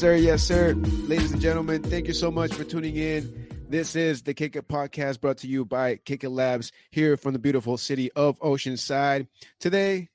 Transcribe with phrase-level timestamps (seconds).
[0.00, 0.14] Sir.
[0.14, 0.72] Yes, sir.
[1.08, 3.46] Ladies and gentlemen, thank you so much for tuning in.
[3.68, 7.34] This is the Kick It Podcast brought to you by Kick It Labs here from
[7.34, 9.26] the beautiful city of Oceanside.
[9.58, 10.08] Today,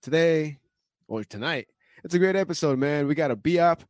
[0.00, 0.56] today,
[1.06, 1.66] or tonight,
[2.02, 3.08] it's a great episode, man.
[3.08, 3.82] We got a BOP.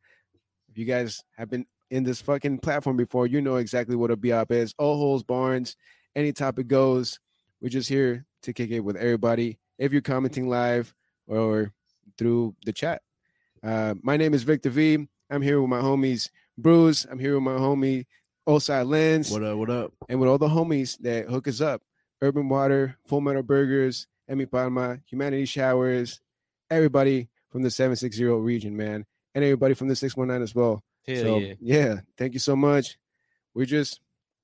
[0.69, 4.17] If you guys have been in this fucking platform before, you know exactly what a
[4.17, 4.75] BOP is.
[4.79, 5.77] All holes, barns,
[6.17, 7.21] any topic goes.
[7.61, 9.61] We're just here to kick it with everybody.
[9.79, 10.93] If you're commenting live
[11.29, 11.73] or
[12.19, 13.01] through the chat.
[13.63, 15.07] Uh, my name is Victor V.
[15.31, 17.07] I'm here with my homies Bruce.
[17.11, 18.07] I'm here with my homie
[18.49, 19.31] Osai Lens.
[19.31, 19.59] What up?
[19.59, 19.93] What up?
[20.09, 21.83] And with all the homies that hook us up.
[22.23, 26.21] Urban Water, Full Metal Burgers, Emi Palma, Humanity Showers,
[26.71, 29.05] everybody from the 760 region, man.
[29.35, 30.83] And everybody from the 619 as well.
[31.07, 31.55] Hell so yeah.
[31.61, 32.99] yeah, thank you so much.
[33.55, 34.01] We're just,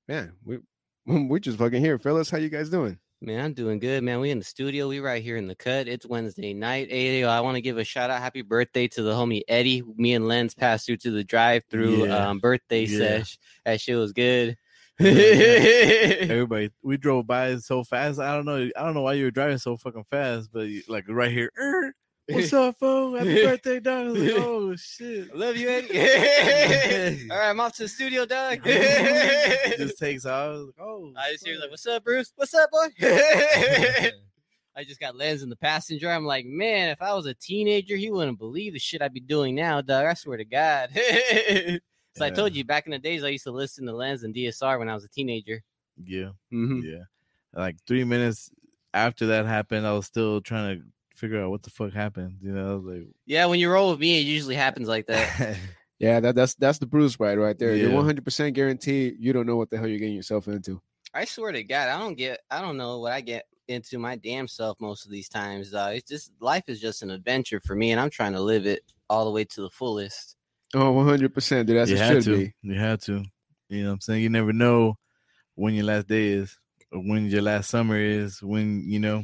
[0.07, 0.59] man, we
[1.05, 2.29] we're just fucking here, fellas.
[2.29, 2.99] How you guys doing?
[3.25, 4.19] Man, I'm doing good, man.
[4.19, 4.89] We in the studio.
[4.89, 5.87] We right here in the cut.
[5.87, 6.89] It's Wednesday night.
[6.91, 8.21] Hey, I want to give a shout out.
[8.21, 9.81] Happy birthday to the homie Eddie.
[9.95, 12.17] Me and Lens passed through to the drive through Yeah.
[12.31, 12.97] um, birthday Yeah.
[12.97, 13.37] sesh.
[13.63, 14.57] That shit was good.
[14.99, 18.19] Everybody, we drove by so fast.
[18.19, 18.69] I don't know.
[18.75, 21.49] I don't know why you were driving so fucking fast, but you- like right here.
[21.57, 21.93] "Er,
[22.29, 23.17] What's up, fool?
[23.17, 24.15] Happy birthday, dog.
[24.15, 25.35] Like, oh shit.
[25.35, 27.29] Love you, Eddie.
[27.31, 28.63] All right, I'm off to the studio, dog.
[28.63, 30.31] just takes off.
[30.45, 31.13] I was like, oh.
[31.17, 32.31] I just hear like, "What's up, Bruce?
[32.35, 32.87] What's up, boy?"
[34.75, 36.09] I just got Lens in the passenger.
[36.09, 39.19] I'm like, man, if I was a teenager, he wouldn't believe the shit I'd be
[39.19, 40.05] doing now, dog.
[40.07, 40.89] I swear to God.
[42.15, 44.33] so I told you back in the days, I used to listen to Lens and
[44.33, 45.61] DSR when I was a teenager.
[46.03, 46.81] Yeah, Mhm.
[46.83, 47.03] yeah.
[47.53, 48.49] Like three minutes
[48.95, 50.85] after that happened, I was still trying to
[51.23, 52.37] figure out what the fuck happened.
[52.41, 55.57] You know, like, Yeah, when you roll with me, it usually happens like that.
[55.99, 57.75] Yeah, that, that's that's the Bruce ride right there.
[57.75, 60.81] You're 100 percent guaranteed you don't know what the hell you're getting yourself into.
[61.13, 64.17] I swear to God, I don't get, I don't know what I get into my
[64.17, 65.95] damn self most of these times, dog.
[65.95, 68.81] It's just life is just an adventure for me, and I'm trying to live it
[69.09, 70.35] all the way to the fullest.
[70.73, 71.77] Oh, 100 percent, dude.
[71.77, 72.37] That's you it had to.
[72.37, 72.53] be.
[72.63, 73.23] You had to.
[73.69, 74.23] You know what I'm saying?
[74.23, 74.97] You never know
[75.55, 76.57] when your last day is,
[76.91, 79.23] or when your last summer is, when you know,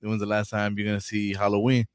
[0.00, 1.86] when's the last time you're gonna see Halloween.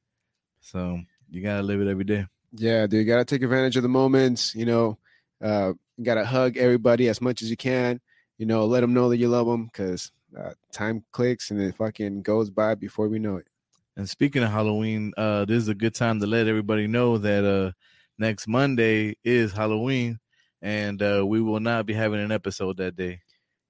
[0.59, 2.25] So you gotta live it every day.
[2.53, 2.99] Yeah, dude.
[2.99, 4.53] You gotta take advantage of the moments.
[4.55, 4.97] You know,
[5.41, 7.99] uh, you gotta hug everybody as much as you can.
[8.37, 11.75] You know, let them know that you love them because uh, time clicks and it
[11.75, 13.47] fucking goes by before we know it.
[13.95, 17.45] And speaking of Halloween, uh, this is a good time to let everybody know that
[17.45, 17.71] uh
[18.17, 20.19] next Monday is Halloween,
[20.61, 23.21] and uh, we will not be having an episode that day.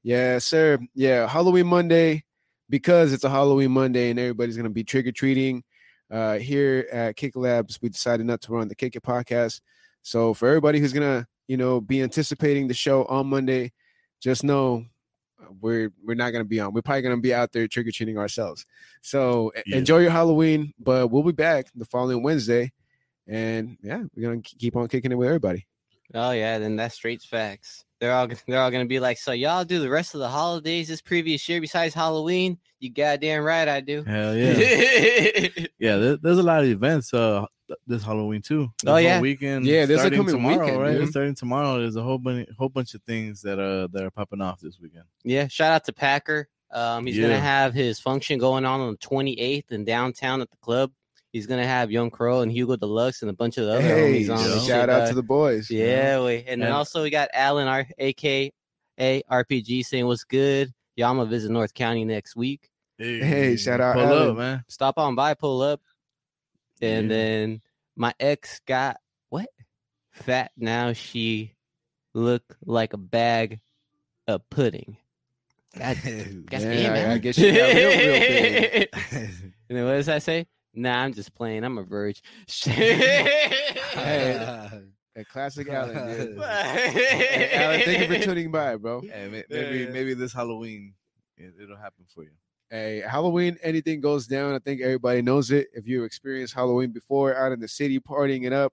[0.03, 0.79] Yeah, sir.
[0.93, 2.23] Yeah, Halloween Monday
[2.71, 5.63] because it's a Halloween Monday and everybody's gonna be trick or treating.
[6.09, 9.61] Uh, here at Kick Labs, we decided not to run the Kick It podcast.
[10.01, 13.71] So for everybody who's gonna, you know, be anticipating the show on Monday,
[14.19, 14.85] just know
[15.41, 16.73] uh, we're we're not gonna be on.
[16.73, 18.65] We're probably gonna be out there trick or treating ourselves.
[19.01, 19.77] So Yeah.
[19.77, 22.71] enjoy your Halloween, but we'll be back the following Wednesday,
[23.27, 25.67] and yeah, we're gonna keep on kicking it with everybody.
[26.13, 27.85] Oh yeah, then that's straight facts.
[28.01, 30.87] They're all they're all gonna be like, so y'all do the rest of the holidays
[30.89, 32.57] this previous year besides Halloween?
[32.79, 34.03] You goddamn right I do.
[34.03, 35.47] Hell yeah,
[35.79, 35.97] yeah.
[35.97, 37.45] There, there's a lot of events uh
[37.87, 38.69] this Halloween too.
[38.83, 39.21] This Oh, yeah.
[39.21, 39.65] weekend.
[39.65, 40.97] Yeah, there's a starting coming tomorrow, weekend, right?
[40.97, 41.09] dude.
[41.09, 44.41] Starting tomorrow, there's a whole bunch whole bunch of things that uh that are popping
[44.41, 45.03] off this weekend.
[45.23, 46.49] yeah, shout out to Packer.
[46.73, 50.57] Um, he's gonna have his function going on on the 28th in downtown at the
[50.57, 50.91] club.
[51.31, 54.23] He's gonna have Young Crow and Hugo Deluxe and a bunch of the other Hey,
[54.25, 54.43] homies on.
[54.43, 55.09] shout shit, out dog.
[55.09, 55.69] to the boys.
[55.71, 56.45] Yeah, wait.
[56.47, 58.51] And then And- also we got Alan, our aka
[58.99, 60.73] RPG, saying what's good.
[60.97, 62.69] Y'all, I'm gonna visit North County next week.
[62.97, 64.29] Hey, shout out Pull Alan.
[64.31, 64.63] up, man.
[64.67, 65.81] Stop on by, pull up.
[66.81, 67.15] And Yeah.
[67.15, 67.61] then
[67.95, 68.97] my ex got
[69.29, 69.47] what?
[70.11, 71.55] Fat now she
[72.13, 73.61] look like a bag
[74.27, 74.97] of pudding.
[75.79, 76.05] God, God
[76.51, 78.89] Yeah, damn, I- I guess she got real, real big.
[79.13, 80.45] and then what does I say?
[80.73, 81.63] Nah, I'm just playing.
[81.63, 82.21] I'm a virgin.
[82.47, 83.67] Hey.
[83.93, 84.69] Uh,
[85.17, 86.37] a classic Alan, dude.
[86.39, 89.01] Hey, Alan, thank you for tuning by, bro.
[89.01, 90.93] Hey, may- maybe maybe this Halloween
[91.35, 92.29] it, it'll happen for you.
[92.69, 94.53] Hey, Halloween, anything goes down.
[94.53, 95.67] I think everybody knows it.
[95.73, 98.71] If you experienced Halloween before out in the city partying it up,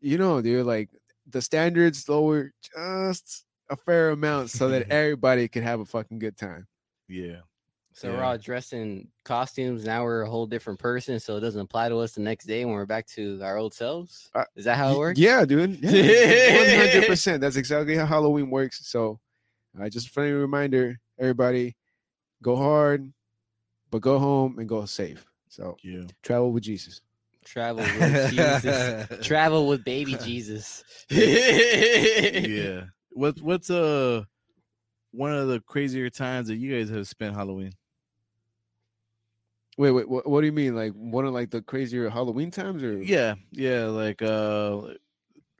[0.00, 0.90] you know, dude, like
[1.28, 6.36] the standards lower just a fair amount so that everybody can have a fucking good
[6.36, 6.68] time.
[7.08, 7.40] Yeah.
[7.98, 9.84] So we're all dressed in costumes.
[9.84, 12.64] Now we're a whole different person, so it doesn't apply to us the next day
[12.64, 14.30] when we're back to our old selves.
[14.36, 15.18] Uh, Is that how it works?
[15.18, 15.82] Yeah, dude.
[15.82, 17.40] One hundred percent.
[17.40, 18.86] That's exactly how Halloween works.
[18.88, 19.18] So,
[19.80, 21.74] uh, just a friendly reminder, everybody,
[22.40, 23.12] go hard,
[23.90, 25.26] but go home and go safe.
[25.48, 26.02] So, Yeah.
[26.22, 27.00] travel with Jesus.
[27.44, 29.26] Travel with Jesus.
[29.26, 30.84] Travel with baby Jesus.
[31.10, 32.84] yeah.
[33.10, 34.22] What what's uh
[35.10, 37.72] one of the crazier times that you guys have spent Halloween?
[39.78, 40.08] Wait, wait.
[40.08, 40.74] What, what do you mean?
[40.74, 44.94] Like one of like the crazier Halloween times, or Yeah, yeah, like uh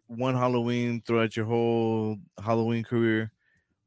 [0.09, 3.33] one Halloween throughout your whole Halloween career,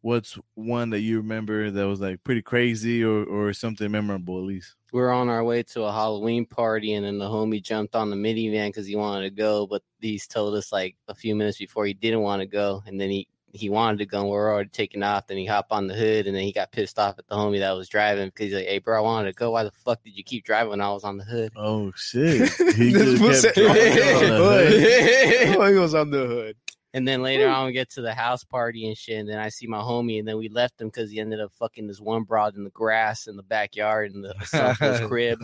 [0.01, 4.45] what's one that you remember that was like pretty crazy or or something memorable at
[4.45, 4.75] least?
[4.91, 8.17] We're on our way to a Halloween party, and then the homie jumped on the
[8.17, 11.85] minivan because he wanted to go, but he's told us like a few minutes before
[11.85, 14.51] he didn't want to go, and then he he wanted to go, and we are
[14.53, 15.27] already taking off.
[15.27, 17.59] Then he hopped on the hood, and then he got pissed off at the homie
[17.59, 19.51] that was driving because he's like, "Hey, bro, I wanted to go.
[19.51, 22.49] Why the fuck did you keep driving when I was on the hood?" Oh shit!
[22.75, 25.73] He just kept said- driving on the hood.
[25.73, 26.55] he was on the hood.
[26.93, 29.17] And then later on, we get to the house party and shit.
[29.19, 31.53] And then I see my homie, and then we left him because he ended up
[31.53, 35.39] fucking this one broad in the grass in the backyard in the Southwest crib.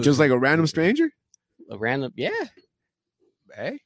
[0.00, 1.10] Just like a random stranger.
[1.70, 2.44] A random, yeah.
[3.54, 3.80] Hey,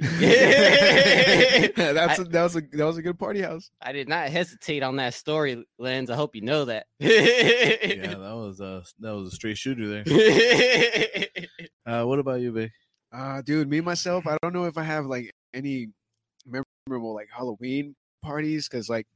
[0.02, 3.70] I, that's a, that was a that was a good party house.
[3.82, 6.10] I did not hesitate on that story, Lens.
[6.10, 6.86] I hope you know that.
[7.00, 11.26] yeah, that was uh that was a straight shooter there.
[11.86, 12.68] Uh, what about you, babe?
[13.10, 15.88] Uh, dude, me myself, I don't know if I have like any
[16.44, 19.06] memorable like Halloween parties because like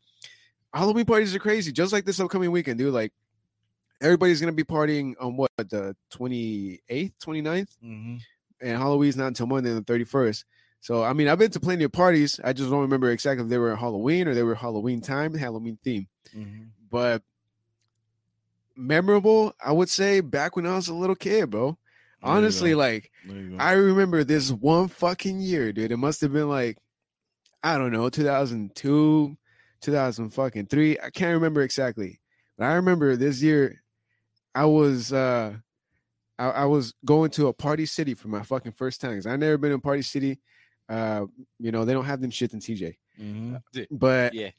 [0.72, 1.70] Halloween parties are crazy.
[1.70, 2.94] Just like this upcoming weekend, dude.
[2.94, 3.12] Like
[4.00, 8.16] everybody's gonna be partying on what the 28th, 29th, Mm-hmm.
[8.62, 10.44] and Halloween's not until Monday the 31st.
[10.82, 12.40] So I mean, I've been to plenty of parties.
[12.42, 15.78] I just don't remember exactly if they were Halloween or they were Halloween time, Halloween
[15.84, 16.08] theme.
[16.36, 16.64] Mm-hmm.
[16.90, 17.22] But
[18.76, 21.78] memorable, I would say back when I was a little kid, bro.
[22.24, 23.10] Honestly, like
[23.58, 25.90] I remember this one fucking year, dude.
[25.92, 26.78] It must have been like,
[27.62, 29.36] I don't know, 2002,
[29.80, 30.98] 2000 fucking three.
[31.00, 32.20] I can't remember exactly,
[32.58, 33.82] but I remember this year,
[34.54, 35.54] I was uh,
[36.38, 39.14] I, I was going to a party city for my fucking first time.
[39.16, 40.40] 'cause I never been in party city.
[40.92, 41.26] Uh,
[41.58, 43.56] you know they don't have them shit in TJ, Mm-hmm.
[43.90, 44.50] but yeah.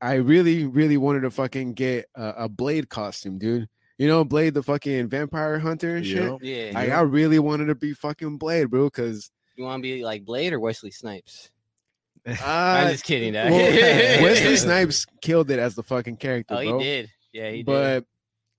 [0.00, 3.68] I really, really wanted to fucking get a, a Blade costume, dude.
[3.96, 6.22] You know, Blade, the fucking vampire hunter and shit.
[6.22, 6.38] Yep.
[6.42, 6.70] Yeah.
[6.74, 10.24] Like, I really wanted to be fucking Blade, bro, because you want to be like
[10.24, 11.50] Blade or Wesley Snipes?
[12.26, 13.34] I'm uh, just kidding.
[13.34, 13.50] well,
[14.22, 17.10] Wesley Snipes killed it as the fucking character, Oh, he did.
[17.32, 18.04] Yeah, he did.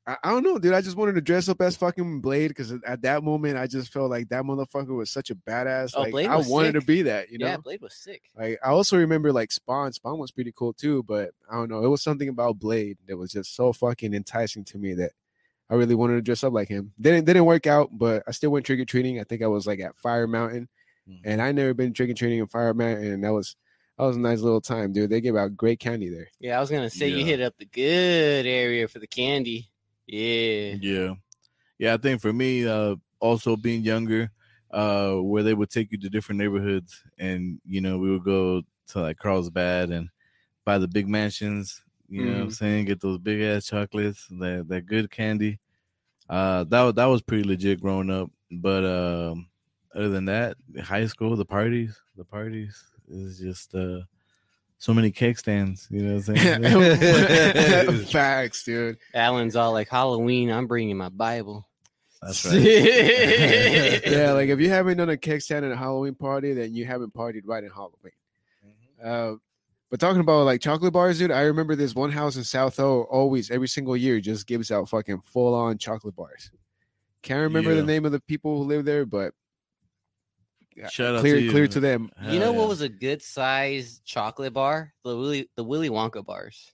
[0.07, 0.73] I, I don't know, dude.
[0.73, 3.91] I just wanted to dress up as fucking Blade because at that moment, I just
[3.91, 5.93] felt like that motherfucker was such a badass.
[5.95, 7.47] Oh, like Blade I wanted to be that, you know.
[7.47, 8.23] yeah, Blade was sick.
[8.37, 9.93] Like I also remember like Spawn.
[9.93, 11.83] Spawn was pretty cool too, but I don't know.
[11.83, 15.11] It was something about Blade that was just so fucking enticing to me that
[15.69, 16.91] I really wanted to dress up like him.
[17.01, 19.19] Didn't didn't work out, but I still went trick or treating.
[19.19, 20.69] I think I was like at Fire Mountain,
[21.09, 21.21] Mhm.
[21.23, 23.55] and I never been trick or treating in Fire Mountain, and that was
[23.97, 25.09] that was a nice little time, dude.
[25.09, 26.27] They give out great candy there.
[26.39, 29.69] Yeah, I was gonna say you hit up the good area for the candy.
[30.07, 30.75] Yeah.
[30.79, 31.13] Yeah.
[31.79, 34.31] Yeah, I think for me, uh also being younger,
[34.71, 38.61] uh, where they would take you to different neighborhoods and you know, we would go
[38.89, 40.09] to like Carlsbad and
[40.65, 44.67] buy the big mansions, you know what I'm saying, get those big ass chocolates, that
[44.69, 45.59] that good candy.
[46.29, 48.31] Uh that was that was pretty legit growing up.
[48.51, 49.49] But um
[49.95, 54.01] other than that, high school, the parties, the parties is just uh
[54.77, 56.35] so many cake stands, you know what I'm
[57.93, 58.05] saying?
[58.07, 58.97] Facts, dude.
[59.13, 60.51] Alan's all like Halloween.
[60.51, 61.67] I'm bringing my Bible.
[62.21, 62.61] That's right.
[62.61, 66.85] Yeah, like if you haven't done a cake stand at a Halloween party, then you
[66.85, 68.13] haven't partied right in Halloween.
[69.03, 69.35] Uh,
[69.91, 73.03] but talking about like chocolate bars, dude, I remember this one house in South O
[73.03, 76.51] always every single year just gives out fucking full on chocolate bars.
[77.21, 79.33] Can't remember the name of the people who live there, but yeah,
[80.89, 81.51] Shout out clear to you.
[81.51, 82.09] clear to them.
[82.23, 84.93] you know Hell what was a good size chocolate bar?
[85.03, 86.71] The Willy the Willy Wonka bars.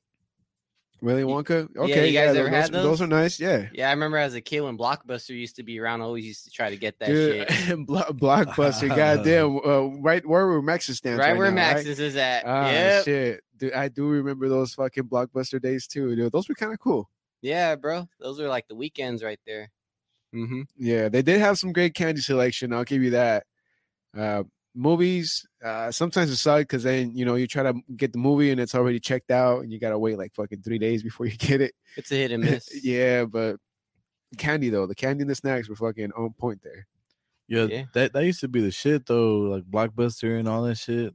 [1.01, 1.67] Willy You- Wonka.
[1.75, 3.01] yeah, Okay, you yeah, guys tho- ever those, had those those?
[3.01, 3.39] are nice.
[3.39, 3.70] Yeah.
[3.74, 6.43] Yeah, I remember as a kid when Blockbuster used to be around, I always used
[6.46, 7.77] to try to get that Dude, shit.
[7.88, 9.60] Blo- Blockbuster, goddamn!
[9.65, 11.17] Uh, right where were Max's stands?
[11.20, 11.86] Right, where now, right?
[11.86, 12.43] Is at.
[12.46, 13.05] Ah, yep.
[13.05, 16.31] shit, dude, I do remember those fucking blockbuster days too, dude.
[16.31, 17.10] Those were kind of cool.
[17.41, 18.08] Yeah, bro.
[18.20, 19.72] Those were like the weekends right there.
[20.36, 20.62] Mm-hmm.
[20.77, 22.72] Yeah, they did have some great candy selection.
[22.74, 23.46] I'll give you that.
[24.18, 24.44] Uh,
[24.75, 28.51] movies, uh, sometimes it sucks because then you know you try to get the movie
[28.51, 31.38] and it's already checked out, and you gotta wait like fucking three days before you
[31.38, 31.74] get it.
[31.98, 32.84] It's a hit and miss.
[32.84, 33.58] yeah, but
[34.38, 36.88] candy though, the candy and the snacks were fucking on point there.
[37.48, 37.84] Yeah, Yeah.
[37.94, 41.13] that that used to be the shit though, like Blockbuster and all that shit.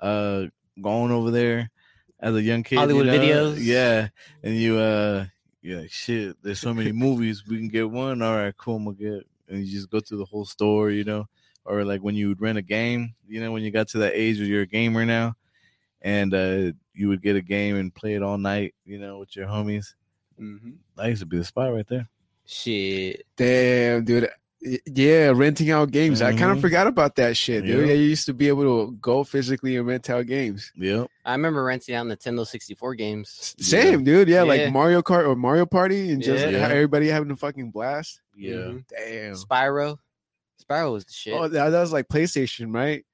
[0.00, 0.46] Uh,
[0.80, 1.70] going over there
[2.20, 3.12] as a young kid, you Hollywood know?
[3.18, 3.56] Videos.
[3.60, 4.08] yeah,
[4.42, 5.26] and you uh,
[5.62, 6.36] you're like shit.
[6.42, 8.22] There's so many movies, we can get one.
[8.22, 11.04] All right, cool, I'm gonna get, and you just go through the whole store, you
[11.04, 11.26] know,
[11.66, 14.12] or like when you would rent a game, you know, when you got to that
[14.14, 15.34] age where you're a gamer now,
[16.02, 19.34] and uh, you would get a game and play it all night, you know, with
[19.36, 19.94] your homies.
[20.40, 20.70] mm-hmm.
[20.96, 22.08] That used to be the spot right there.
[22.44, 23.26] Shit.
[23.36, 24.28] Damn, dude.
[24.86, 26.22] Yeah, renting out games.
[26.22, 27.80] I kind of forgot about that shit, dude.
[27.82, 27.86] Yeah.
[27.88, 30.72] Yeah, you used to be able to go physically and rent out games.
[30.74, 31.04] Yeah.
[31.24, 33.54] I remember renting out Nintendo 64 games.
[33.60, 34.28] S- Same, dude.
[34.28, 34.42] Yeah, Yeah.
[34.42, 36.58] like Mario Kart or Mario Party, and just Yeah.
[36.60, 38.20] ha- everybody having a fucking blast.
[38.34, 38.54] Yeah.
[38.54, 38.84] Mhm.
[38.88, 39.34] Damn.
[39.34, 39.98] Spyro.
[40.62, 41.34] Spyro was the shit.
[41.34, 43.04] Oh, that, that was like PlayStation, right?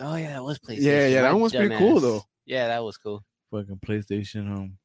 [0.00, 0.82] Oh yeah, that was PlayStation.
[0.82, 2.22] Yeah, yeah, that one was pretty cool, though.
[2.44, 3.24] Yeah, that was cool.
[3.50, 4.78] Fucking PlayStation home.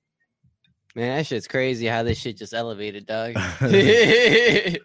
[0.96, 3.36] Man, that shit's crazy how this shit just elevated, dog.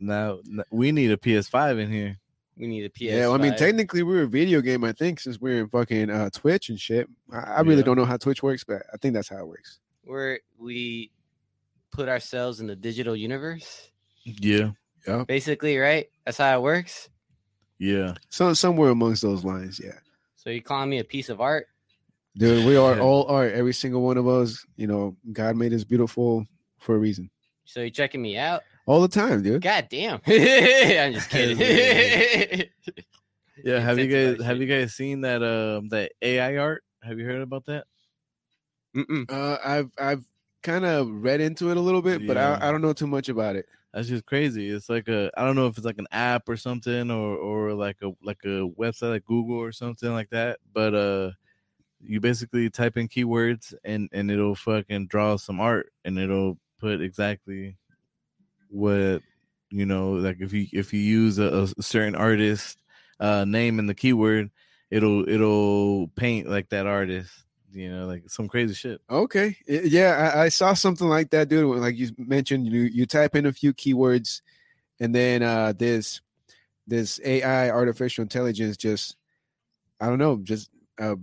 [0.00, 0.38] Now
[0.70, 2.18] we need a PS5 in here.
[2.56, 3.00] We need a PS.
[3.02, 4.84] Yeah, well, I mean, technically we're a video game.
[4.84, 7.08] I think since we're in fucking uh, Twitch and shit.
[7.32, 7.82] I, I really Yeah.
[7.82, 9.80] don't know how Twitch works, but I think that's how it works.
[10.04, 11.10] where we
[11.90, 13.90] put ourselves in the digital universe,
[14.24, 14.70] Yeah,
[15.26, 16.08] basically, right?
[16.24, 17.08] That's how it works.
[17.78, 18.14] yeah.
[18.28, 19.98] So somewhere amongst those lines, yeah.
[20.36, 21.66] So you calling me a piece of art?
[22.36, 23.52] Dude, we are all art.
[23.52, 24.64] Every single one of us.
[24.76, 26.46] You know, God made us beautiful
[26.78, 27.30] for a reason.
[27.64, 28.62] So you checking me out?
[28.86, 29.60] All the time, dude.
[29.60, 30.20] God damn!
[30.26, 32.68] I'm just kidding.
[33.64, 36.84] Yeah, have you guys have you guys seen that um that AI art?
[37.02, 37.86] Have you heard about that?
[38.96, 39.28] Mm-mm.
[39.30, 40.24] Uh, I've I've
[40.62, 43.28] kind of read into it a little bit, but I, I don't know too much
[43.28, 43.66] about it.
[43.92, 44.68] That's just crazy.
[44.68, 47.74] It's like a I don't know if it's like an app or something or or
[47.74, 50.58] like a like a website like Google or something like that.
[50.72, 51.30] But uh
[52.00, 57.00] you basically type in keywords and and it'll fucking draw some art and it'll put
[57.00, 57.76] exactly
[58.70, 59.22] what
[59.70, 62.82] you know like if you if you use a, a certain artist
[63.20, 64.50] uh name in the keyword
[64.90, 67.44] it'll it'll paint like that artist
[67.78, 71.78] you know like some crazy shit Okay, yeah, I, I saw something like that, dude.
[71.78, 74.42] Like you mentioned, you you type in a few keywords,
[75.00, 76.20] and then uh this
[76.86, 79.16] this AI artificial intelligence just
[80.00, 80.70] I don't know, just
[81.00, 81.16] uh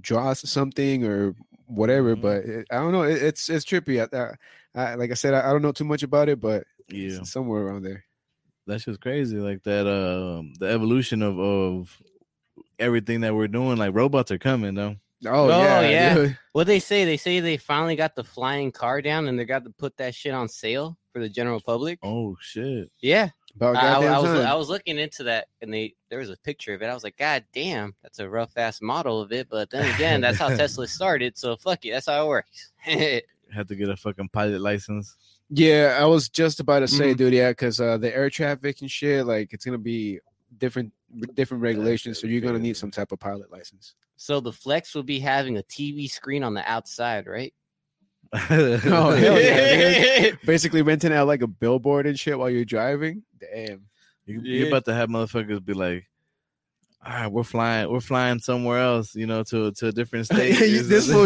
[0.00, 1.34] draws something or
[1.66, 2.16] whatever.
[2.16, 2.20] Mhm.
[2.20, 3.02] But it, I don't know.
[3.02, 4.00] It, it's it's trippy.
[4.02, 4.34] I,
[4.80, 7.22] I, I like I said, I, I don't know too much about it, but yeah
[7.22, 8.04] somewhere around there.
[8.66, 12.02] that's just crazy like that um the evolution of of
[12.78, 16.14] everything that we're doing like robots are coming though Oh, Oh, yeah, yeah.
[16.14, 16.38] dude.
[16.52, 17.04] What they say?
[17.04, 20.14] They say they finally got the flying car down, and they got to put that
[20.14, 21.98] shit on sale for the general public.
[22.02, 24.40] oh shit Yeah, About I, I- was.
[24.44, 26.86] I was looking into that, and they there was a picture of it.
[26.86, 29.48] I was like, God damn, that's a rough ass model of it.
[29.48, 31.38] But then again, that's how Tesla started.
[31.38, 32.72] So fuck it, that's how it works.
[32.84, 35.14] had to get a fucking pilot license
[35.48, 37.16] Yeah, I was just about to say, Mhm.
[37.16, 37.32] dude.
[37.34, 40.20] Yeah, because uh, the air traffic and shit, like it's gonna be
[40.58, 40.92] different,
[41.34, 42.20] different regulations.
[42.20, 43.94] So you're gonna need some type of pilot license.
[44.16, 47.52] So the Flex will be having a TV screen on the outside, right?
[48.50, 50.30] Oh, yeah.
[50.44, 53.22] Basically, renting out like a billboard and shit while you're driving.
[53.38, 53.82] Damn.
[54.26, 54.58] You, Yeah.
[54.60, 56.08] You're about to have motherfuckers be like,
[57.06, 60.56] all right, we're flying, we're flying somewhere else, you know, to to a different state.
[60.82, 61.22] this fool,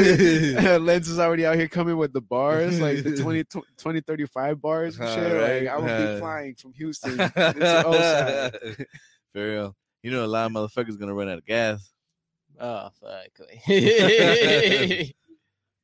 [0.79, 3.45] Lens is already out here coming with the bars, like the 20,
[3.79, 5.33] 20 35 bars and shit.
[5.33, 8.87] Alright, Like I would uh, be flying from Houston to Osaka.
[9.33, 9.77] For real.
[10.03, 11.91] You know, a lot of motherfuckers gonna run out of gas.
[12.61, 13.49] Oh fuck.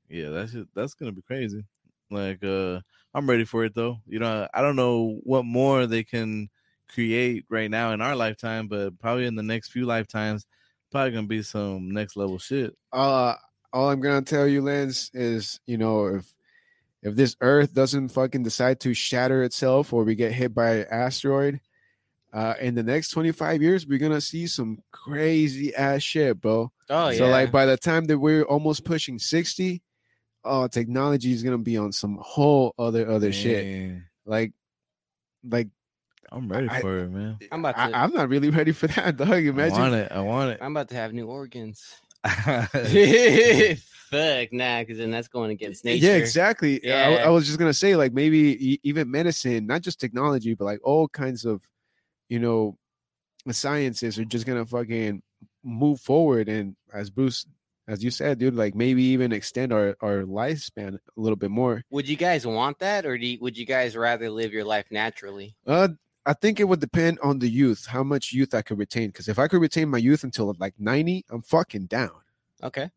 [0.08, 1.64] Yeah, that's just, that's gonna be crazy.
[2.10, 2.80] Like, uh,
[3.12, 3.98] I'm ready for it though.
[4.06, 6.48] You know, I don't know what more they can
[6.88, 10.46] create right now in our lifetime, but probably in the next few lifetimes,
[10.92, 12.76] probably gonna be some next level shit.
[12.92, 13.34] uh
[13.72, 16.32] all I'm gonna tell you, Lens, is you know if
[17.02, 20.86] if this Earth doesn't fucking decide to shatter itself or we get hit by an
[20.90, 21.60] asteroid,
[22.36, 26.70] uh, in the next 25 years we're gonna see some crazy ass shit, bro.
[26.90, 27.16] oh yeah.
[27.16, 29.82] So like by the time that we're almost pushing 60,
[30.44, 34.02] oh, technology is gonna be on some whole other other shit.
[34.26, 34.52] Like,
[35.48, 35.68] like
[36.30, 37.38] I'm ready I- for it, man.
[37.50, 37.96] I'm about to.
[37.96, 39.30] I, I'm not really ready for that, dog.
[39.30, 39.78] I Imagine.
[39.78, 40.12] want it.
[40.12, 40.58] I want it.
[40.60, 41.82] I'm about to have new organs.
[44.10, 46.06] Fuck, nah, because then that's going against nature.
[46.06, 46.86] Yeah, exactly.
[46.92, 50.80] I- I, was just gonna say, like maybe even medicine, not just technology, but like
[50.84, 51.62] all kinds of,
[52.28, 52.76] you know,
[53.44, 55.22] the sciences are just gonna fucking
[55.62, 56.48] move forward.
[56.48, 57.46] And as Bruce,
[57.88, 61.82] as you said, dude, like maybe even extend our our lifespan a little bit more.
[61.90, 64.86] Would you guys want that, or do you, would you guys rather live your life
[64.90, 65.54] naturally?
[65.66, 65.88] Uh,
[66.24, 69.08] I think it would depend on the youth, how much youth I could retain.
[69.08, 72.10] Because if I could retain my youth until like 90, I'm fucking down.
[72.62, 72.90] Okay.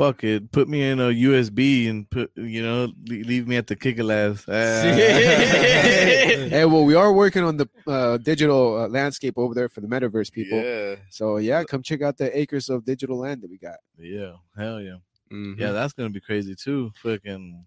[0.00, 0.50] Fuck it.
[0.50, 4.04] Put me in a USB and put you know leave me at the Kick It
[4.04, 4.44] Labs.
[4.48, 9.86] Hey, well, we are working on the uh, digital uh, landscape over there for the
[9.86, 10.58] metaverse people.
[10.58, 13.76] Yeah, So yeah, come check out the acres of digital land that we got.
[13.98, 14.96] yeah, hell yeah,
[15.30, 15.60] Mm-hmm.
[15.60, 15.72] yeah.
[15.72, 16.92] That's gonna be crazy too.
[17.02, 17.62] Fucking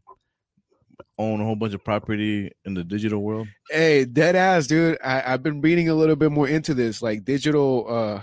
[1.20, 3.48] own a whole bunch of property in the digital world.
[3.70, 4.98] Hey, dead ass, dude.
[5.04, 8.22] I, I've been reading a little bit more into this, like digital, uh,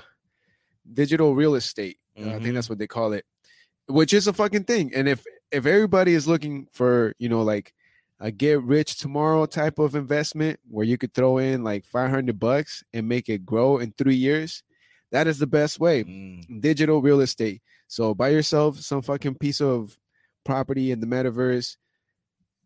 [0.92, 1.98] digital real estate.
[2.20, 3.24] Uh, I think that's what they call it,
[3.90, 4.92] which is a fucking thing.
[4.94, 7.74] And if if everybody is looking for, you know, like
[8.20, 12.38] a get rich tomorrow type of investment where you could throw in like five hundred
[12.38, 14.62] bucks and make it grow in three years,
[15.10, 16.04] that is the best way.
[16.04, 16.60] Mm.
[16.60, 17.62] digital real estate.
[17.88, 19.98] So buy yourself some fucking piece of
[20.44, 21.76] property in the metaverse,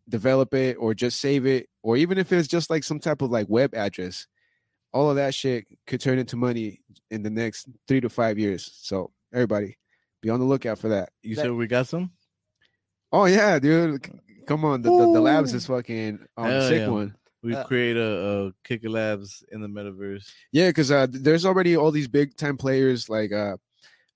[0.07, 3.31] develop it or just save it, or even if it's just like some type of
[3.31, 4.27] like web address,
[4.93, 8.71] all of that shit could turn into money in the next three to five years.
[8.81, 9.77] So everybody,
[10.25, 11.09] be on the lookout for that.
[11.21, 12.11] You That- said we got some?
[13.11, 14.05] Oh yeah, dude.
[14.47, 16.87] Come on, the, the, the labs is fucking on the Hell sick yeah.
[16.89, 17.15] one.
[17.41, 20.27] We Uh, create a, a Kick It Labs in the metaverse.
[20.51, 23.57] Yeah, because uh, there's already all these big time players like uh,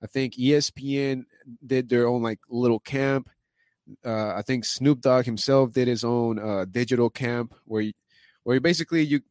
[0.04, 1.26] I think ESPN
[1.66, 3.30] did their own like little camp.
[4.06, 7.94] Uh, I think Snoop Dogg himself did his own uh, digital camp where you,
[8.44, 9.22] where you basically you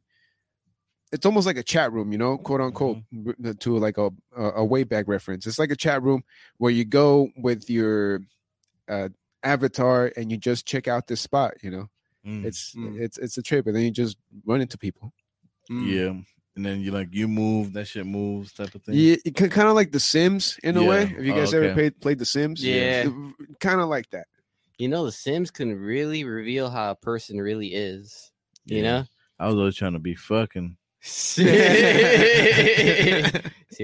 [1.13, 2.99] it's almost like a chat room, you know, quote unquote,
[3.45, 5.47] r- to like a a a way back reference.
[5.47, 6.23] It's like a chat room
[6.59, 8.21] where you go with your
[8.89, 9.09] uh,
[9.43, 11.55] avatar and you just check out this spot.
[11.63, 11.87] You know,
[12.27, 12.45] Mm.
[12.45, 12.99] it's Mm.
[13.01, 15.13] it's it's a trip, and then you just run into people.
[15.71, 16.15] yeah.
[16.57, 18.97] And then you like you move, that shit moves type of thing.
[18.97, 19.15] Yeah,
[19.49, 21.03] kind of like The Sims in a way.
[21.03, 21.07] Yeah.
[21.15, 22.65] Have you Oh, guys ever played played The Sims?
[22.65, 23.05] Yeah.
[23.61, 24.27] kind of like that.
[24.77, 28.33] You know, The Sims can really reveal how a person really is.
[28.65, 28.83] You Yeah.
[28.83, 29.05] know?
[29.39, 30.77] I was always trying to be fucking.
[31.03, 31.45] See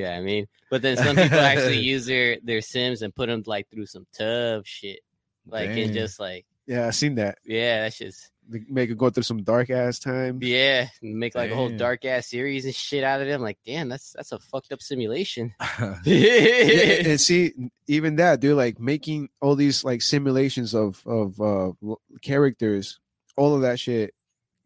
[0.00, 0.46] what I mean?
[0.70, 4.06] But then some people actually use their their Sims and put them like through some
[4.16, 5.00] tough shit,
[5.46, 5.78] like Dang.
[5.84, 7.38] and just like Yeah, I seen that.
[7.44, 8.30] yeah, that's just
[8.68, 10.38] Make it go through some dark ass time.
[10.42, 13.40] yeah, make like a whole dark ass series and shit out of them.
[13.40, 15.54] Like, damn, that's that's a fucked up simulation.
[16.04, 17.54] Yeah, and see,
[17.86, 21.72] even that, dude, like making all these like simulations of of uh
[22.20, 22.98] characters,
[23.34, 24.12] all of that shit,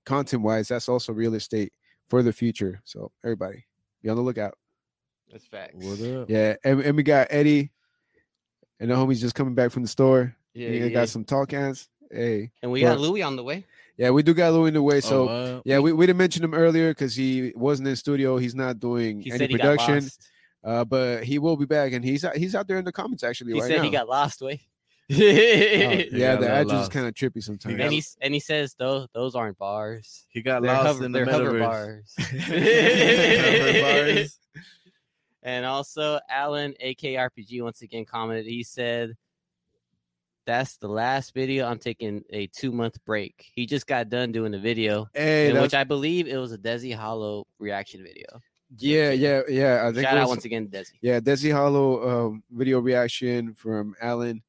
[0.05, 1.73] content wise, that's also real estate
[2.09, 2.81] for the future.
[2.85, 3.65] So everybody,
[4.03, 4.55] be on the lookout.
[5.31, 5.75] That's facts.
[5.77, 6.31] what up?
[6.31, 7.71] Yeah, and, and we got Eddie,
[8.81, 10.35] and the homies just coming back from the store.
[10.55, 10.89] Yeah, we yeah.
[10.89, 11.89] got some tall cans.
[12.11, 13.67] Hey, and we Well- got Louis on the way.
[13.99, 15.01] yeah, we do got Louis in the way.
[15.03, 15.63] So Oh, wow.
[15.67, 18.39] yeah, we, we didn't mention him earlier because he wasn't in studio.
[18.39, 20.09] He's not doing He any said he got production,
[20.65, 23.23] uh, but he will be back, and he's out, he's out there in the comments
[23.23, 23.83] actually He right said now.
[23.83, 24.41] he got lost.
[24.41, 24.63] Way.
[25.11, 27.77] Oh, yeah, got the a edge little is kind of trippy sometimes.
[27.77, 30.27] got- and he and he says those those aren't bars.
[30.29, 32.15] He got They're, lost hover, in the they're hover bars.
[32.19, 34.39] Hover bars.
[35.43, 38.45] And also, Alan, AKRPG, once again commented.
[38.47, 39.17] He said,
[40.45, 41.67] "That's the last video.
[41.67, 45.61] I'm taking a two month break." He just got done doing the video, Hey, in
[45.63, 48.43] which I believe it was a Desi Hollow reaction video.
[48.79, 49.87] yeah, yeah, yeah.
[49.89, 50.93] I think Shout it out once again, Desi.
[51.01, 54.43] Yeah, Desi Hollow um, video reaction from Alan.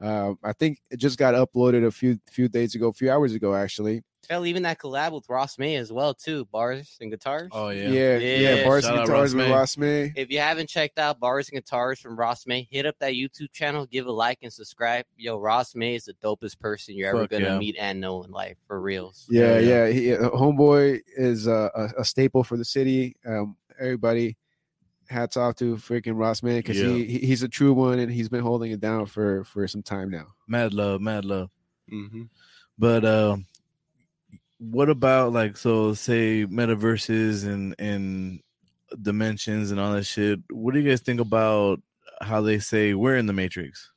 [0.00, 3.34] Uh, I think it just got uploaded a few few days ago, a few hours
[3.34, 4.02] ago actually.
[4.28, 6.44] Hell, even that collab with Ross May as well too.
[6.52, 7.48] Bars and guitars.
[7.52, 8.16] Oh Yeah, yeah.
[8.18, 8.64] yeah, Yeah.
[8.64, 9.52] bars Shout and guitars Ross with May.
[9.52, 10.12] Ross May.
[10.14, 13.50] If you haven't checked out Bars and Guitars from Ross May, hit up that YouTube
[13.52, 15.04] channel, give a like and subscribe.
[15.16, 17.58] Yo, Ross May is the dopest person you're ever gonna yeah.
[17.58, 19.26] meet and know in life, for reals.
[19.28, 19.86] Yeah, yeah.
[19.86, 19.92] yeah.
[19.92, 23.16] He, uh, homeboy is a, a, a staple for the city.
[23.26, 24.36] Um, everybody,
[25.10, 26.88] hats off to freaking Ross May because Yeah.
[26.88, 29.82] he, he he's a true one and he's been holding it down for for some
[29.82, 30.26] time now.
[30.48, 31.50] Mad love, mad love.
[31.92, 32.22] Mm-hmm.
[32.78, 33.36] But uh,
[34.58, 38.40] what about like so say metaverses and and
[39.02, 40.38] dimensions and all that shit?
[40.50, 41.80] What do you guys think about
[42.22, 43.90] how they say we're in the matrix?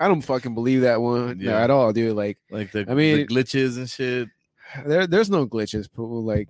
[0.00, 2.14] I don't fucking believe that one no, at all, dude.
[2.16, 4.28] Like Like the, I mean- the glitches and shit.
[4.86, 6.48] there there's no glitches people like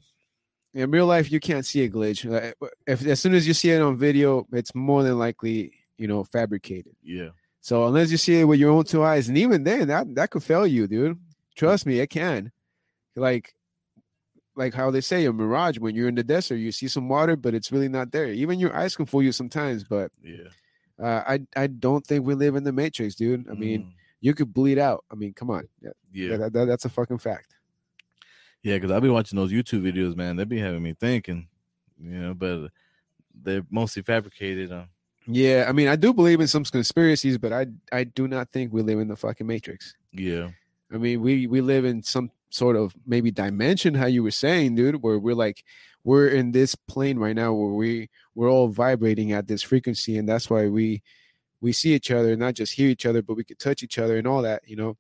[0.75, 2.25] in real life you can't see a glitch.
[2.29, 2.55] Like,
[2.87, 6.25] if as soon as you see it on video it's more than likely you know
[6.25, 6.95] fabricated.
[7.03, 7.31] Yeah.
[7.61, 10.31] so unless you see it with your own two eyes and even then that that
[10.31, 11.19] could fail you dude.
[11.57, 12.53] Trust me it can.
[13.17, 13.55] Like
[14.57, 17.37] like how they say a mirage when you're in the desert you see some water
[17.37, 18.29] but it's really not there.
[18.29, 20.49] Even your eyes can fool you sometimes but Yeah.
[21.03, 23.49] uh, i i don't think we live in the matrix dude.
[23.49, 25.05] I mean Mm, you could bleed out.
[25.11, 25.69] I mean come on.
[25.81, 26.37] Yeah, yeah.
[26.37, 27.55] that- that- that's a fucking fact
[28.63, 30.37] Yeah, because I've been watching those YouTube videos, man.
[30.37, 31.49] They be having me thinking,
[32.01, 32.71] you know, but
[33.43, 34.73] they're mostly fabricated.
[34.73, 34.85] Uh,
[35.27, 38.73] Yeah, I mean, I do believe in some conspiracies, but I I do not think
[38.73, 39.95] we live in the fucking matrix.
[40.13, 40.51] yeah,
[40.93, 44.75] I mean, we we live in some sort of maybe dimension, how you were saying,
[44.75, 45.63] dude, where we're like
[46.05, 50.29] we're in this plane right now where we we're all vibrating at this frequency, and
[50.29, 51.03] that's why we
[51.61, 54.17] we see each other, not just hear each other, but we could touch each other
[54.17, 54.97] and all that, you know.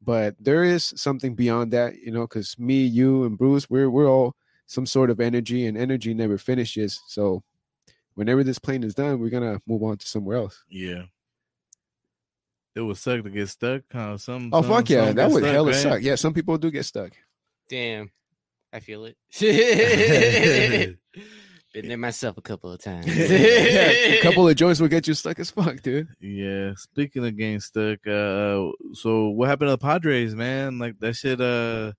[0.00, 4.08] But there is something beyond that, you know, because me, you, and Bruce, we're we're
[4.08, 4.34] all
[4.66, 7.00] some sort of energy, and energy never finishes.
[7.08, 7.42] So
[8.14, 10.62] whenever this plane is done, we're gonna move on to somewhere else.
[10.70, 11.04] yeah.
[12.74, 13.82] It would suck to get stuck.
[13.92, 14.16] Huh?
[14.18, 14.50] Some.
[14.52, 15.76] Oh some- fuck yeah, that get would stuck, hella right?
[15.82, 16.00] suck.
[16.02, 17.10] Yeah, some people do get stuck.
[17.68, 18.12] Damn,
[18.72, 19.16] I feel it.
[21.74, 23.06] Been there myself a couple of times.
[23.06, 26.08] yeah, a couple of joints will get you stuck as fuck, dude.
[26.20, 26.72] Yeah.
[26.76, 30.78] Speaking of getting stuck, uh, so what happened to the Padres, man?
[30.78, 31.40] Like that shit.
[31.40, 31.92] Uh,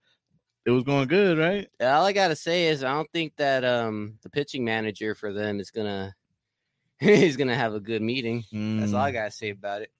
[0.65, 1.67] it was going good, right?
[1.82, 5.60] All I gotta say is I don't think that um the pitching manager for them
[5.60, 6.13] is gonna
[6.99, 8.43] he's gonna have a good meeting.
[8.51, 9.91] That's all I gotta say about it.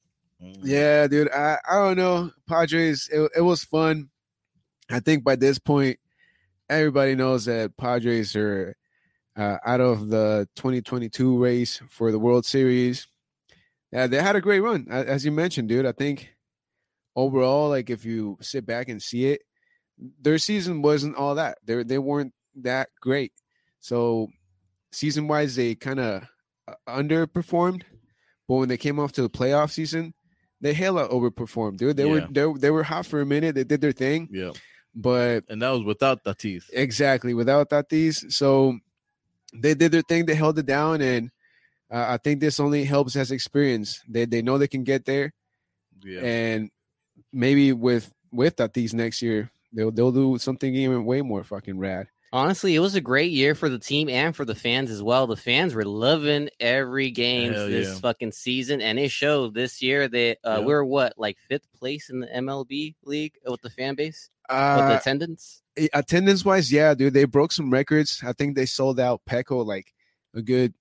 [0.44, 0.60] Mm.
[0.64, 1.32] Yeah, dude.
[1.32, 2.32] I, I don't know.
[2.48, 4.10] Padres, it, it was fun.
[4.90, 6.00] I think by this point,
[6.70, 8.76] everybody knows that Padres are
[9.40, 13.08] uh, out of the 2022 race for the World Series.
[13.92, 15.86] Yeah, they had a great run, as you mentioned, dude.
[15.86, 16.30] I think
[17.16, 19.42] overall, like if you sit back and see it,
[20.22, 21.58] their season wasn't all that.
[21.66, 23.32] They they weren't that great.
[23.80, 24.28] So
[24.92, 26.24] season wise, they kind of
[26.88, 27.84] underperformed.
[28.48, 30.14] But when they came off to the playoff season,
[30.62, 31.98] they hella overperformed, dude.
[31.98, 33.56] They were they, they were hot for a minute.
[33.56, 34.52] They did their thing, Yeah,
[34.94, 36.66] but and that was without Tatis.
[36.74, 37.34] Exactly.
[37.34, 38.78] Without Tatis, so
[39.54, 40.26] they did their thing.
[40.26, 41.30] They held it down, and
[41.92, 44.02] uh, I think this only helps as experience.
[44.08, 45.34] They they know they can get there,
[46.04, 46.70] Yeah, and
[47.34, 52.08] maybe with with Tatis next year, they'll they'll do something even way more fucking rad.
[52.32, 55.26] Honestly, it was a great year for the team and for the fans as well.
[55.26, 57.96] The fans were loving every game Hell this yeah.
[57.96, 60.66] fucking season, and it showed this year that uh, Yeah.
[60.66, 64.94] we're what like fifth place in the MLB league with the fan base with the
[64.94, 65.64] Uh, attendance.
[65.94, 68.22] Attendance wise, yeah, dude, they broke some records.
[68.26, 69.94] I think they sold out Petco like
[70.36, 70.74] a good,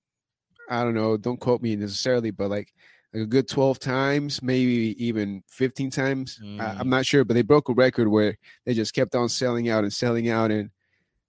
[0.69, 2.73] I don't know, don't quote me necessarily, but like
[3.13, 6.39] a good 12 times, maybe even 15 times.
[6.41, 6.79] I, Mm.
[6.81, 9.83] I'm not sure, but they broke a record where they just kept on selling out
[9.83, 10.51] and selling out.
[10.51, 10.69] And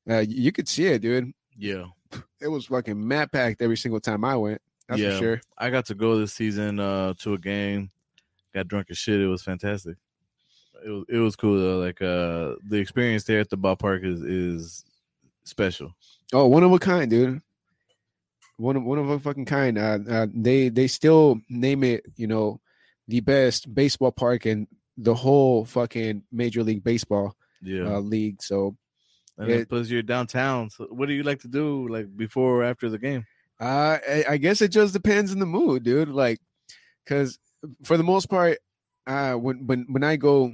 [0.09, 1.33] uh, you could see it, dude.
[1.56, 1.85] yeah.
[2.40, 4.61] It was fucking mad packed every single time I went.
[4.88, 5.12] That's Yeah.
[5.12, 5.40] for sure.
[5.56, 7.90] I got to go this season uh, to a game.
[8.52, 9.20] Got drunk as shit.
[9.20, 9.96] It was fantastic.
[10.85, 11.79] It was it was cool though.
[11.79, 14.85] Like uh, the experience there at the ballpark is is
[15.45, 15.95] special.
[16.33, 17.40] Oh, one of a kind, dude.
[18.57, 19.79] One of one of a fucking kind.
[19.79, 22.61] Uh, uh, they they still name it, you know,
[23.09, 24.66] the best baseball park in
[24.99, 27.97] the whole fucking Major League Baseball Yeah.
[27.97, 28.43] uh, league.
[28.43, 28.77] So
[29.38, 30.69] and it- plus you're downtown.
[30.69, 33.25] So what do you like to do like before or after the game?
[33.61, 36.09] uh, I, I guess it just depends on the mood, dude.
[36.09, 36.38] Like,
[37.05, 37.38] because
[37.85, 38.59] for the most part,
[39.07, 40.53] uh, when when when I go,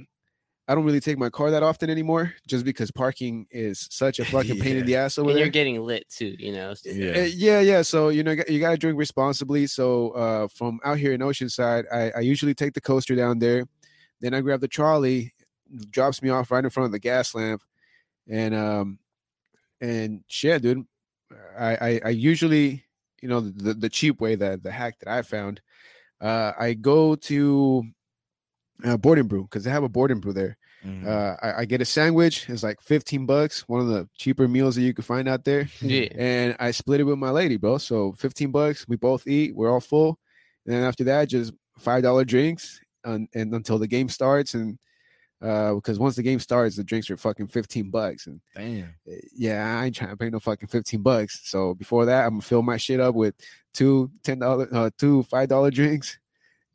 [0.69, 4.25] I don't really take my car that often anymore, just because parking is such a
[4.33, 5.45] fucking pain in the ass over And there.
[5.45, 6.73] you're getting lit too, you know.
[6.73, 7.23] so- Yeah.
[7.23, 7.81] Yeah, yeah.
[7.83, 9.67] So you know, you got to drink responsibly.
[9.67, 13.65] So uh, from out here in Oceanside, I, I usually take the coaster down there.
[14.19, 15.33] Then I grab the trolley,
[15.91, 17.59] drops me off right in front of the Gaslamp,
[18.29, 18.99] and um,
[19.79, 20.85] and shit, dude.
[21.57, 22.83] I I, I usually,
[23.21, 25.61] you know, the the cheap way, that the hack that I found.
[26.19, 27.83] Uh, I go to
[28.83, 30.57] uh, Board and Brew because they have a Board and Brew there.
[30.85, 31.05] Mhm.
[31.07, 32.47] Uh, I, I get a sandwich.
[32.49, 35.67] It's like fifteen bucks, one of the cheaper meals that you can find out there
[35.81, 36.07] Yeah.
[36.15, 37.77] and I split it with my lady, bro.
[37.79, 40.19] So 15 bucks, we both eat, we're all full.
[40.65, 44.53] And then after that, just five dollar drinks and, and until the game starts.
[44.53, 44.77] And
[45.41, 48.27] uh because once the game starts, the drinks are fucking 15 bucks.
[48.27, 48.93] And Damn.
[49.07, 51.41] uh, yeah, I ain't trying to pay no fucking 15 bucks.
[51.45, 53.33] So before that, I'm gonna fill my shit up with
[53.73, 56.17] two ten dollar uh two five dollar drinks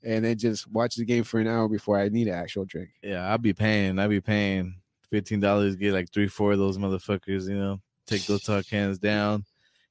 [0.04, 2.90] and then just watch the game for an hour before I need an actual drink.
[3.02, 3.98] Yeah, I'll be paying.
[3.98, 4.76] I'll be paying
[5.10, 8.98] fifteen dollars, get like three, four of those motherfuckers, you know, take those talk cans
[8.98, 9.44] down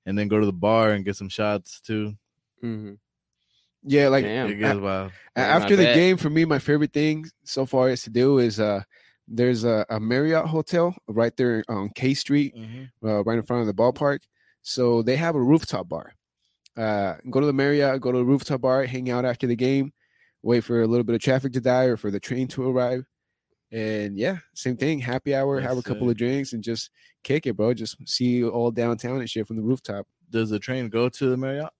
[0.06, 2.13] and then go to the bar and get some shots too.
[2.63, 2.97] Mhm.
[3.84, 4.50] Yeah, like Damn.
[4.52, 5.12] it gets wild.
[5.36, 5.95] A- after the bet.
[5.95, 8.82] game for me my favorite thing so far is to do is uh
[9.28, 12.54] there's a, a marriott hotel right there on k street
[13.04, 14.19] uh, right in front of the ballpark
[14.62, 16.13] so they have a rooftop bar
[16.78, 19.91] uh go to the marriott go to the rooftop bar hang out after the game
[20.43, 23.06] wait for a little bit of traffic to die or for the train to arrive
[23.71, 26.89] and yeah same thing happy hour have a That's couple of drinks and just
[27.23, 30.89] kick it bro just see all downtown and shit from the rooftop Does the train
[30.89, 31.71] go to the Marriott?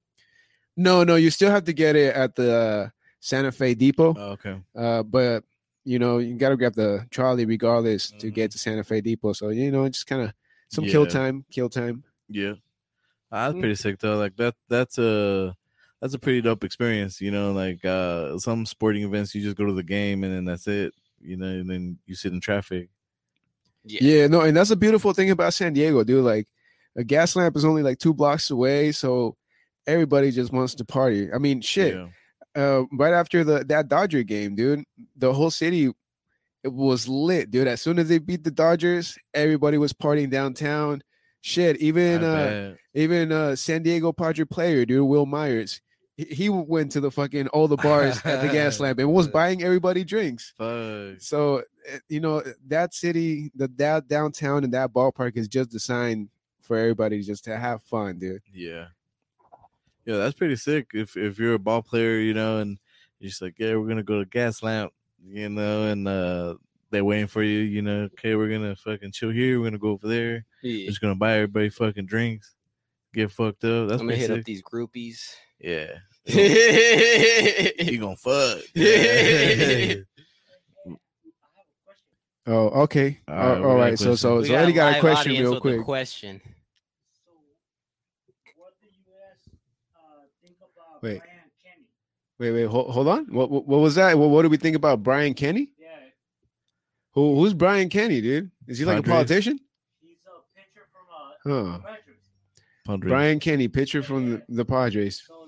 [0.78, 4.56] no no you still have to get it at the santa fe depot Oh, okay.
[4.76, 5.44] Uh, but
[5.84, 8.34] you know, you got to grab the trolley regardless to Mhm.
[8.36, 9.34] get to Santa Fe Depot.
[9.34, 10.32] So you know, just kind of
[10.70, 12.04] some kill time, kill time.
[12.30, 12.54] Yeah.
[13.32, 13.60] Ah, That's Mm.
[13.62, 14.18] pretty sick though.
[14.18, 15.56] Like that that's a
[16.02, 19.66] that's a pretty dope experience, you know, like uh some sporting events you just go
[19.66, 20.94] to the game and then that's it.
[21.20, 22.90] You know, and then you sit in traffic.
[23.84, 24.00] Yeah.
[24.02, 26.24] Yeah, no, and that's a beautiful thing about San Diego, dude.
[26.24, 26.48] Like,
[26.98, 29.38] a Gaslamp is only like two blocks away, so
[29.88, 31.32] everybody just wants to party.
[31.32, 31.96] I mean, shit.
[31.96, 32.08] Yeah.
[32.54, 34.84] Uh, right after the that Dodger game, dude,
[35.16, 35.92] the whole city
[36.64, 37.68] it was lit, dude.
[37.68, 41.02] As soon as they beat the Dodgers, everybody was partying downtown.
[41.40, 45.82] Shit, even uh, even uh San Diego Padre player, dude, Wil Myers,
[46.30, 49.28] he, he went to the fucking all the bars at the gas lamp and was
[49.28, 50.54] buying everybody drinks.
[50.58, 51.20] Fuck.
[51.22, 56.30] So eh, you know that city, the that downtown and that ballpark is just designed
[56.62, 58.42] for everybody just to have fun, dude.
[58.54, 58.88] Yeah.
[60.06, 60.92] Yeah, that's pretty sick.
[60.94, 62.78] If if you're a ball player, you know, and
[63.20, 64.90] you're just like, yeah, we're gonna go to Gaslamp,
[65.24, 66.56] you know, and uh
[66.90, 69.90] they're waiting for you, you know, okay, we're gonna fucking chill here, we're gonna go
[69.92, 70.88] over there, Yeah.
[70.88, 72.54] just gonna buy everybody fucking drinks,
[73.14, 73.90] get fucked up.
[73.90, 74.40] That's I'm gonna hit sick.
[74.40, 75.34] up these groupies.
[75.60, 76.00] Yeah.
[76.26, 77.70] Yeah.
[77.80, 78.60] You gonna fuck.
[78.76, 79.96] Yeah.
[82.48, 83.20] Oh, okay.
[83.28, 83.60] All All right, right.
[83.60, 83.98] we all got a.
[83.98, 85.84] So, so, We so Eddie got a question real with a quick.
[85.84, 86.42] question.
[86.44, 87.32] So,
[88.56, 89.60] what do you guys
[89.96, 91.20] uh, think about Wait.
[91.20, 91.86] Brian Kenny?
[92.40, 93.26] Wait, wait, hold, hold on.
[93.28, 94.18] What, what, what was that?
[94.18, 95.72] What, what do we think about Brian Kenny?
[95.78, 95.88] Yeah,
[97.12, 98.50] Who, who's Brian Kenny, dude?
[98.68, 99.60] Is he like a politician?
[100.02, 101.80] he's a pitcher from uh, Huh.
[102.88, 103.10] Padres.
[103.10, 105.22] Brian Kenny, pitcher from the, the Padres.
[105.28, 105.41] So they thought that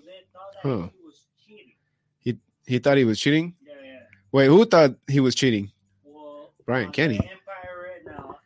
[0.64, 0.88] Huh.
[0.98, 2.40] he was cheating.
[2.66, 3.54] He thought he was cheating.
[3.66, 4.00] Yeah, yeah.
[4.32, 5.72] Wait, who thought he was cheating?
[6.06, 7.18] Well, Brian Kenny.
[7.18, 7.36] Empire
[7.84, 8.40] right now.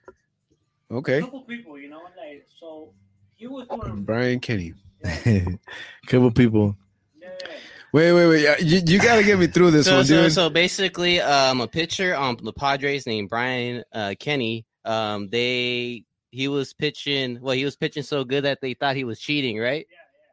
[0.89, 2.91] Okay, A couple people, you know, like so
[3.35, 4.03] he was doing.
[4.03, 4.73] Brian Kenny.
[5.05, 5.45] Yeah,
[6.07, 6.75] Couple people.
[7.21, 7.55] yeah, yeah.
[7.93, 8.59] Wait, wait, wait.
[8.61, 10.33] You, you got to get me through this so, one, so, dude.
[10.33, 14.65] so basically, um, a pitcher on the Padres named Brian uh, Kenny.
[14.85, 17.39] Um, they he was pitching.
[17.41, 19.85] Well, he was pitching so good that they thought he was cheating, right?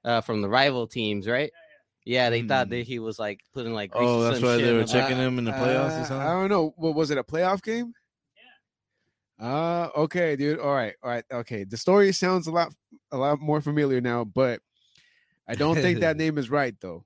[0.05, 1.51] Uh, from the rival teams, right?
[2.05, 2.71] Yeah, they thought Hmm.
[2.75, 3.93] that he was like putting like.
[3.95, 6.17] Oh, that's why they were checking him in the playoffs or Uh, something.
[6.27, 6.75] I don't know.
[6.77, 7.19] What was it?
[7.19, 7.95] A playoff game?
[9.41, 9.47] Yeah.
[9.47, 10.59] Uh okay, dude.
[10.61, 11.65] All right, all right, okay.
[11.65, 12.73] The story sounds a lot,
[13.11, 14.61] a lot more familiar now, but
[15.49, 17.05] I don't think that name is right though.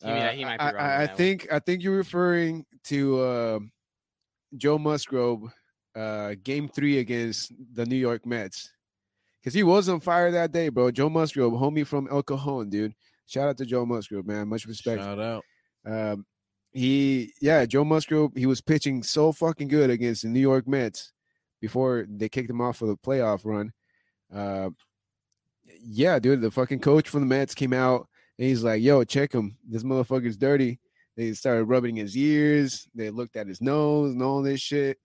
[0.00, 1.16] He might- he might be I, wrong I, I that one.
[1.16, 3.58] think I think you're referring to uh,
[4.56, 5.52] Joe Musgrove,
[5.96, 8.70] uh, Game Three against the New York Mets,
[9.40, 10.90] because he was on fire that day, bro.
[10.90, 12.94] Joe Musgrove, homie from El Cajon, dude.
[13.28, 14.48] Shout out to Joe Musgrove, man.
[14.48, 15.02] Much respect.
[15.02, 15.44] Shout out.
[15.84, 16.24] Um,
[16.72, 21.12] he, yeah, Joe Musgrove, he was pitching so fucking good against the New York Mets
[21.60, 23.72] before they kicked him off for the playoff run.
[24.34, 24.70] Uh,
[25.82, 29.32] yeah, dude, the fucking coach from the Mets came out and he's like, "Yo, check
[29.32, 29.58] him.
[29.68, 30.80] This motherfucker's dirty."
[31.16, 32.88] They started rubbing his ears.
[32.94, 34.98] They looked at his nose and all this shit.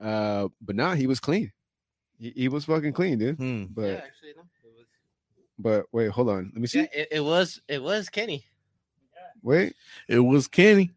[0.00, 1.52] Uh, but nah, he was clean.
[2.18, 3.36] He, he was fucking clean, dude.
[3.36, 3.64] Hmm.
[3.70, 4.42] But yeah, actually, no.
[5.58, 6.50] It was, but wait, hold on.
[6.54, 6.80] Let me see.
[6.80, 8.44] yeah, it, it was it was Kenny.
[9.42, 9.74] Wait.
[10.08, 10.90] It was Kenny.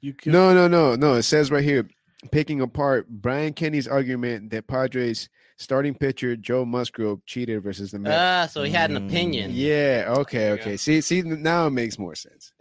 [0.00, 1.14] You killed No, no, no, no.
[1.14, 1.88] It says right here,
[2.30, 8.16] picking apart Brian Kenny's argument that Padres starting pitcher Joe Musgrove cheated versus the Mets.
[8.16, 9.06] Ah, so he had an Mm.
[9.08, 9.50] opinion.
[9.52, 10.70] yeah, okay, okay.
[10.72, 10.76] go.
[10.76, 12.52] See, see, now it makes more sense.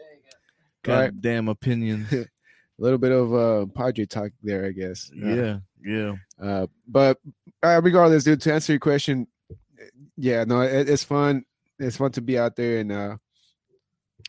[0.86, 1.12] Right.
[1.12, 2.12] goddamn opinions.
[2.14, 2.26] A
[2.84, 5.12] little bit of uh Padre talk there, I guess.
[5.12, 6.14] Uh, yeah, yeah.
[6.42, 7.18] Uh, but
[7.64, 9.28] uh, regardless, dude, to answer your question,
[10.16, 11.44] yeah, no, it, it's fun.
[11.80, 13.18] It's fun to be out there and uh,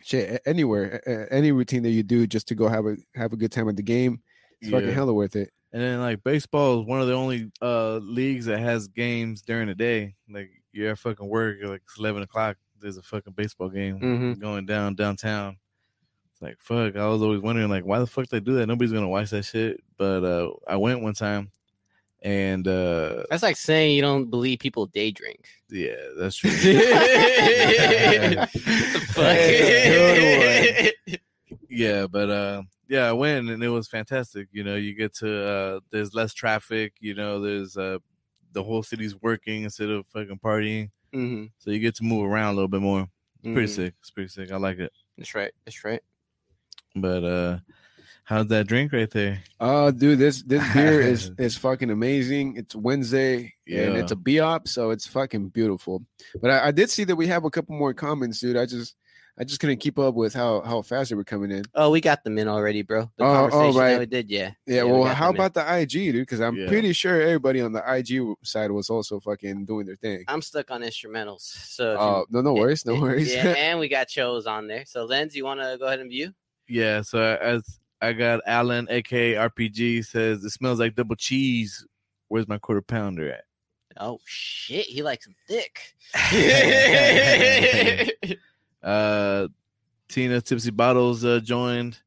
[0.03, 3.53] shit anywhere, any routine that you do, just to go have a have a good
[3.53, 4.21] time at the game.
[4.61, 4.95] It's fucking Yeah.
[4.95, 5.51] hella worth it.
[5.73, 9.69] And then like baseball is one of the only uh leagues that has games during
[9.69, 10.15] the day.
[10.31, 12.57] Like you're at fucking work, like it's eleven o'clock.
[12.81, 14.39] There's a fucking baseball game Mhm.
[14.39, 15.57] going down downtown.
[16.33, 16.97] It's like fuck.
[16.97, 18.67] I was always wondering like why the fuck they do that.
[18.67, 19.81] Nobody's gonna watch that shit.
[19.97, 21.51] But uh I went one time,
[22.23, 25.45] and uh That's like saying you don't believe people day drink.
[25.71, 26.51] yeah, that's true.
[29.15, 29.37] Fuck?
[31.71, 35.47] yeah but uh yeah i went and it was fantastic you know you get to
[35.47, 37.99] uh there's less traffic you know there's uh
[38.53, 42.53] the whole city's working instead of fucking partying Mhm, so you get to move around
[42.53, 43.09] a little bit more
[43.43, 43.77] It's pretty mhm.
[43.77, 45.53] sick it's pretty sick i like it That's right.
[45.65, 46.03] That's right.
[46.97, 47.59] but uh
[48.29, 52.57] how's that drink right there Oh, dude, this this beer is is fucking amazing.
[52.57, 53.37] It's Wednesday
[53.67, 54.01] and Yeah.
[54.01, 56.03] it's a Biop, so it's fucking beautiful.
[56.41, 58.57] But I, I did see that we have a couple more comments, dude.
[58.57, 58.95] I just
[59.41, 61.65] I just couldn't keep up with how how fast they were coming in.
[61.75, 63.11] Oh, we got them in already, bro.
[63.17, 63.91] The Oh, oh, conversation right.
[63.93, 64.51] that we did, yeah.
[64.67, 65.41] Yeah, we well, got how them in.
[65.47, 66.15] about the IG, dude?
[66.23, 66.69] Because I'm Yeah.
[66.69, 70.25] pretty sure everybody on the IG side was also fucking doing their thing.
[70.29, 71.43] I'm stuck on instrumentals.
[71.43, 73.33] So if Oh, you- no, no worries, no Yeah, worries.
[73.35, 74.85] Yeah, and we got shows on there.
[74.87, 76.33] So, Lens, you want to go ahead and view?
[76.71, 77.63] yeah so as
[78.01, 81.85] i got alan aka rpg says it smells like double cheese
[82.29, 83.45] where's my quarter pounder at
[84.01, 85.81] Oh shit, he likes them thick.
[88.83, 89.49] uh
[90.09, 91.99] tina tipsy bottles uh joined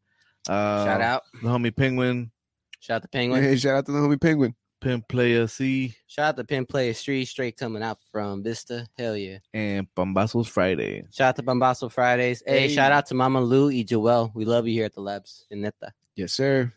[0.48, 2.32] uh Shout out, the homie penguin
[2.80, 3.44] shout out to Penguin.
[3.44, 4.56] hey, shout out to the homie Penguin.
[4.82, 8.86] Pimp player c Shout out to Pin Player Street straight coming out from Vista.
[8.98, 9.38] Hell yeah.
[9.54, 12.44] and bombassos friday Shout out to Bombasso Fridays.
[12.46, 12.74] Hey, Hey.
[12.74, 14.32] shout out to Mama Lou y Joel.
[14.36, 15.94] We love you here at the labs in Neta.
[16.16, 16.74] Yes, sir.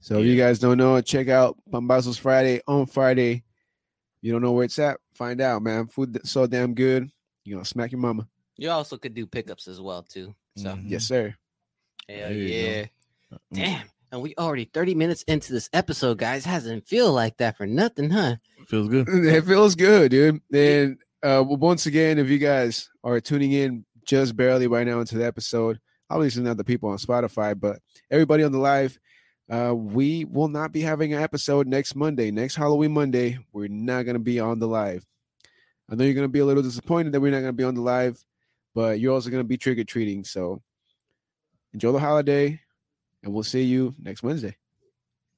[0.00, 3.42] So if you guys don't know, check out Bombazos Friday on Friday.
[4.22, 4.98] You don't know where it's at?
[5.14, 5.88] Find out, man.
[5.88, 7.10] Food so damn good.
[7.44, 8.28] You're gonna smack your mama.
[8.56, 10.34] You also could do pickups as well too.
[10.56, 10.90] So Mhm.
[10.90, 11.34] Yes, sir.
[12.08, 12.34] hell There go.
[12.34, 12.84] yeah.
[13.32, 13.38] Mm.
[13.52, 13.86] Damn.
[14.10, 16.44] And we already 30 minutes into this episode, guys.
[16.44, 18.36] Hasn't feel like that for nothing, huh?
[18.66, 20.40] feels good It feels good, dude.
[20.52, 25.00] And uh well, once again, if you guys are tuning in just barely right now
[25.00, 28.98] into the episode, obviously not the people on Spotify, but everybody on the live,
[29.50, 33.38] uh, we will not be having an episode next Monday, next Halloween Monday.
[33.52, 35.04] We're not gonna be on the live.
[35.90, 37.82] I know you're gonna be a little disappointed that we're not gonna be on the
[37.82, 38.22] live,
[38.74, 40.24] but you're also gonna be trick or treating.
[40.24, 40.62] So
[41.74, 42.60] enjoy the holiday,
[43.28, 44.56] and we'll see you next Wednesday.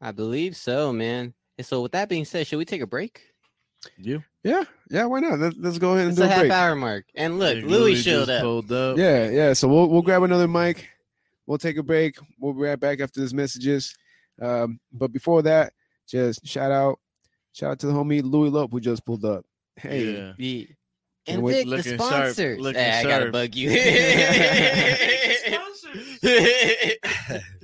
[0.01, 1.35] I believe so, man.
[1.59, 3.21] And so, with that being said, should we take a break?
[3.99, 4.23] You?
[4.45, 5.07] Yeah, yeah.
[5.07, 5.39] Why not?
[5.41, 6.53] Let, let's go ahead and It's do a a half break.
[6.53, 7.05] hour mark.
[7.17, 8.71] And look, Hey, Louis just showed up.
[8.71, 8.97] up.
[8.97, 9.53] Yeah, yeah.
[9.55, 10.89] So we'll we'll grab another mic.
[11.47, 12.17] We'll take a break.
[12.39, 13.95] We'll be right back after this messages.
[14.41, 15.73] Um, but before that,
[16.09, 17.01] just shout out,
[17.53, 19.45] shout out to the homie Louis Lope who just pulled up.
[19.77, 20.33] Hey, Yeah.
[20.39, 20.65] Yeah.
[21.27, 22.61] And wait- Vic, the Looking sharp, sponsors.
[22.61, 23.71] looking Hey, I gotta bug you.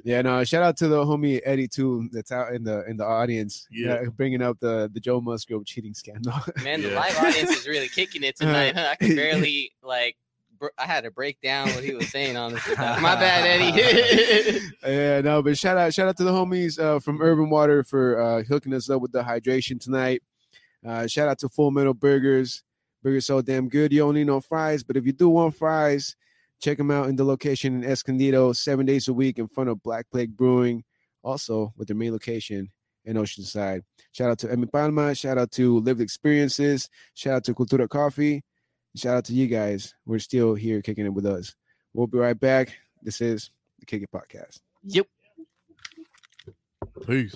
[0.04, 0.44] yeah, no.
[0.44, 2.08] Shout out to the homie Eddie too.
[2.12, 3.66] That's out in the in the audience.
[3.70, 4.04] Yeah.
[4.16, 6.32] bringing up the the Joe Musgrove cheating scandal.
[6.64, 6.96] Man, the Yeah.
[7.00, 8.74] live audience is really kicking it tonight.
[8.74, 8.88] Huh?
[8.92, 10.16] I can barely like.
[10.78, 12.66] I had to break down what he was saying on this.
[12.78, 14.58] My bad, Eddie.
[14.86, 18.18] yeah, no, but shout out, shout out to the homies uh, from Urban Water for
[18.18, 20.22] uh, hooking us up with the hydration tonight.
[20.82, 22.62] Uh, shout out to Full Metal Burgers.
[23.02, 23.92] Burgers so damn good.
[23.92, 26.16] You don't need no fries, but if you do want fries,
[26.60, 29.82] check them out in the location in Escondido, seven days a week in front of
[29.82, 30.84] Black Plague Brewing.
[31.22, 32.70] Also with their main location
[33.04, 33.82] in Oceanside.
[34.12, 35.14] Shout out to Emi Palma.
[35.14, 36.88] Shout out to Lived Experiences.
[37.14, 38.44] Shout out to Cultura Coffee.
[38.94, 39.94] Shout out to you guys.
[40.06, 41.54] We're still here kicking it with us.
[41.94, 42.76] We'll be right back.
[43.02, 44.60] This is the Kick It Podcast.
[44.84, 45.06] yep.
[47.06, 47.34] Peace.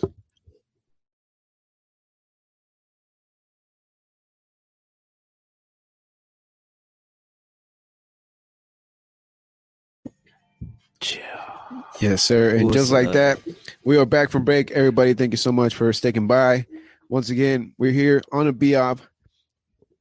[12.01, 12.57] Yes, sir.
[12.57, 13.13] And What's just like up?
[13.15, 13.39] that,
[13.85, 14.71] we are back from break.
[14.71, 16.67] Everybody, thank you so much for sticking by.
[17.09, 19.01] Once again, we're here on a BOP.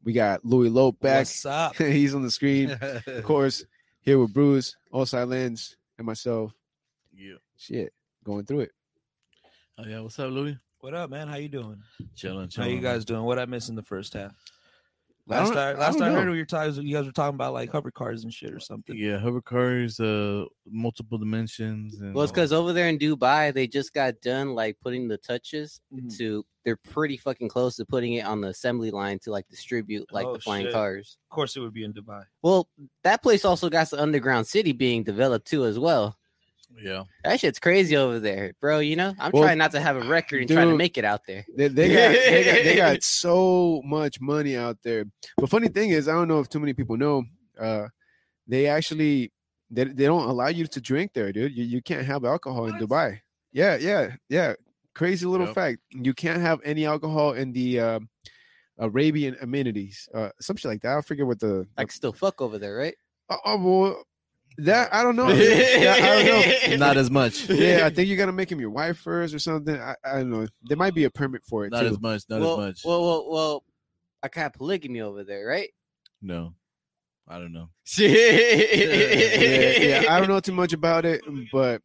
[0.03, 1.19] We got Louis Lope back.
[1.21, 1.75] What's up?
[1.77, 2.71] He's on the screen.
[2.71, 3.63] Of course,
[4.01, 6.53] here with Bruce, Osai Lens, and myself.
[7.13, 7.35] yeah.
[7.57, 7.91] Shit,
[8.23, 8.71] going through it.
[9.77, 9.99] Oh yeah.
[9.99, 10.57] What's up, Louis?
[10.79, 11.27] What up, man?
[11.27, 11.81] How you doing?
[12.15, 12.71] Chilling, How chilling.
[12.77, 13.23] you guys doing?
[13.23, 14.31] What I missed in the first half?
[15.29, 16.31] I Last don't- time, I last don't I heard know.
[16.31, 18.97] of your times, you guys were talking about like hover cars and shit or something.
[18.97, 23.67] Yeah, hover cars, uh, multiple dimensions, and Well, it's because over there in Dubai, they
[23.67, 26.17] just got done like putting the touches Mhm.
[26.17, 26.43] to.
[26.65, 30.25] They're pretty fucking close to putting it on the assembly line to like distribute like
[30.27, 30.73] Oh, the flying shit.
[30.73, 31.17] cars.
[31.31, 32.23] Of course, it would be in Dubai.
[32.43, 32.69] Well,
[33.03, 36.18] that place also got the underground city being developed too as well.
[36.81, 38.79] Yeah, That shit's crazy over there, bro.
[38.79, 41.03] You know, I'm Well, trying not to have a record and trying to make it
[41.03, 41.45] out there.
[41.55, 45.05] They, they got they got they got so much money out there.
[45.37, 47.23] But funny thing is, I don't know if too many people know.
[47.59, 47.87] Uh,
[48.47, 49.31] they actually
[49.71, 51.55] they, they don't allow you to drink there, dude.
[51.55, 53.19] You, you can't have alcohol in Dubai.
[53.51, 54.53] Yeah, yeah, yeah.
[54.95, 55.55] Crazy little Yep.
[55.55, 55.79] fact.
[55.91, 57.99] You can't have any alcohol in the uh,
[58.77, 60.07] Arabian Emirates.
[60.13, 60.97] Uh, some shit like that.
[60.97, 61.67] I forget what the.
[61.77, 62.95] I can still fuck over there, right?
[63.29, 64.03] oh, oh, well,
[64.65, 65.29] that I don't know.
[65.29, 66.77] Yeah, I don't know.
[66.85, 67.49] not as much.
[67.49, 69.75] Yeah, I think you gotta make him your wife first or something.
[69.79, 70.47] I, I don't know.
[70.63, 71.87] There might be a permit for it Not too.
[71.87, 72.23] as much.
[72.29, 72.81] Not well, as much.
[72.85, 73.63] well, well, well,
[74.23, 75.69] I can have polygamy over there, right?
[76.21, 76.53] no,
[77.27, 77.69] I don't know.
[77.97, 78.07] yeah,
[80.03, 80.05] yeah.
[80.13, 81.81] I don't know too much about it, but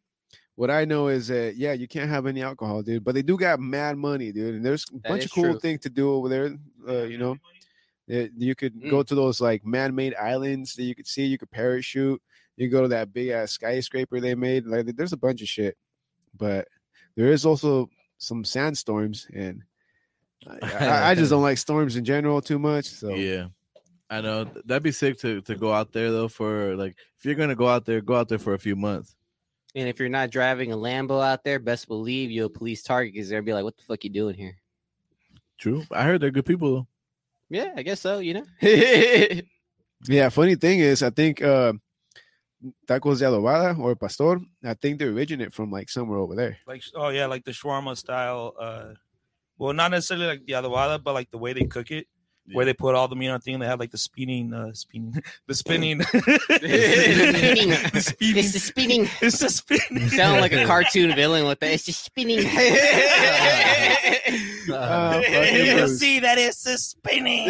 [0.55, 3.03] what I know is that yeah, you can't have any alcohol, dude.
[3.03, 5.59] But they do got mad money, dude, and there's a That bunch of cool true.
[5.59, 6.55] things to do over there.
[6.87, 7.37] Uh, you know,
[8.07, 9.07] you could go Mm.
[9.07, 11.25] to those like man-made islands that you could see.
[11.25, 12.21] You could parachute.
[12.57, 14.65] You go to that big ass skyscraper they made.
[14.65, 15.77] Like, there's a bunch of shit,
[16.37, 16.67] but
[17.15, 19.63] there is also some sandstorms, and
[20.47, 22.85] I, I, I just don't like storms in general too much.
[22.85, 23.47] So Yeah,
[24.09, 26.27] I know that'd be sick to to go out there though.
[26.27, 29.15] For like, if you're gonna go out there, go out there for a few months.
[29.73, 33.29] And if you're not driving a Lambo out there, best believe you'll police target because
[33.29, 34.55] they'll be like, "What the fuck you doing here?"
[35.57, 35.83] True.
[35.91, 36.87] I heard they're good people though.
[37.49, 38.19] Yeah, I guess so.
[38.19, 38.45] You know.
[40.07, 41.73] Yeah, funny thing is, I think uh
[42.87, 46.57] tacos de adobada or pastor, I think they originate from like somewhere over there.
[46.67, 48.53] Like, oh yeah, like the shawarma style.
[48.59, 48.93] uh
[49.57, 52.07] Well, not necessarily like the adobada, but like the way they cook it,
[52.53, 53.57] where they put all the meat on thing.
[53.59, 55.15] They have like the spinning, uh spinning,
[55.47, 57.69] the spinning, Spinning.
[57.93, 58.37] the spinning.
[58.37, 59.09] it's just spinning.
[59.21, 60.09] It's the spinning.
[60.09, 61.71] Sound like a cartoon villain with that.
[61.71, 62.39] It's just spinning.
[64.67, 65.99] Uh, fucking you Bruce.
[65.99, 67.47] see that it's the spinning.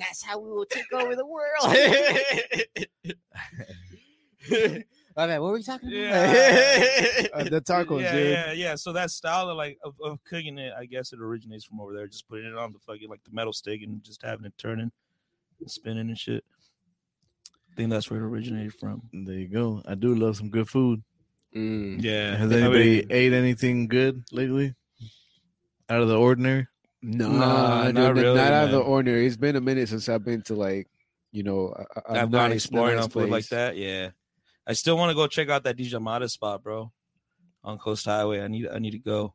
[0.00, 1.62] And that's how we will take over the world.
[5.16, 5.40] My bad.
[5.40, 5.98] What were we talking about?
[5.98, 7.26] Yeah.
[7.32, 8.30] Uh, the tacos, yeah, dude.
[8.30, 8.74] yeah, yeah.
[8.74, 11.92] So that style of like of, of cooking it, I guess it originates from over
[11.92, 12.08] there.
[12.08, 14.90] Just putting it on the fucking like the metal stick and just having it turning,
[15.60, 16.44] and spinning and shit.
[17.72, 19.02] I think that's where it originated from.
[19.12, 19.82] There you go.
[19.86, 21.02] I do love some good food.
[21.54, 22.02] Mm.
[22.02, 22.36] Yeah.
[22.36, 24.74] Has anybody ate anything good lately?
[25.88, 26.66] Out of the ordinary?
[27.02, 29.26] No, dude, not not, really, out of the ordinary.
[29.26, 30.88] It's been a minute since I've been to like,
[31.32, 33.76] you know, a, a I've gone nice, exploring nice on food like that.
[33.76, 34.10] Yeah.
[34.66, 36.92] I still want to go check out that Dija Mara spot, bro.
[37.64, 38.40] On Coast Highway.
[38.40, 39.34] I need I need to go.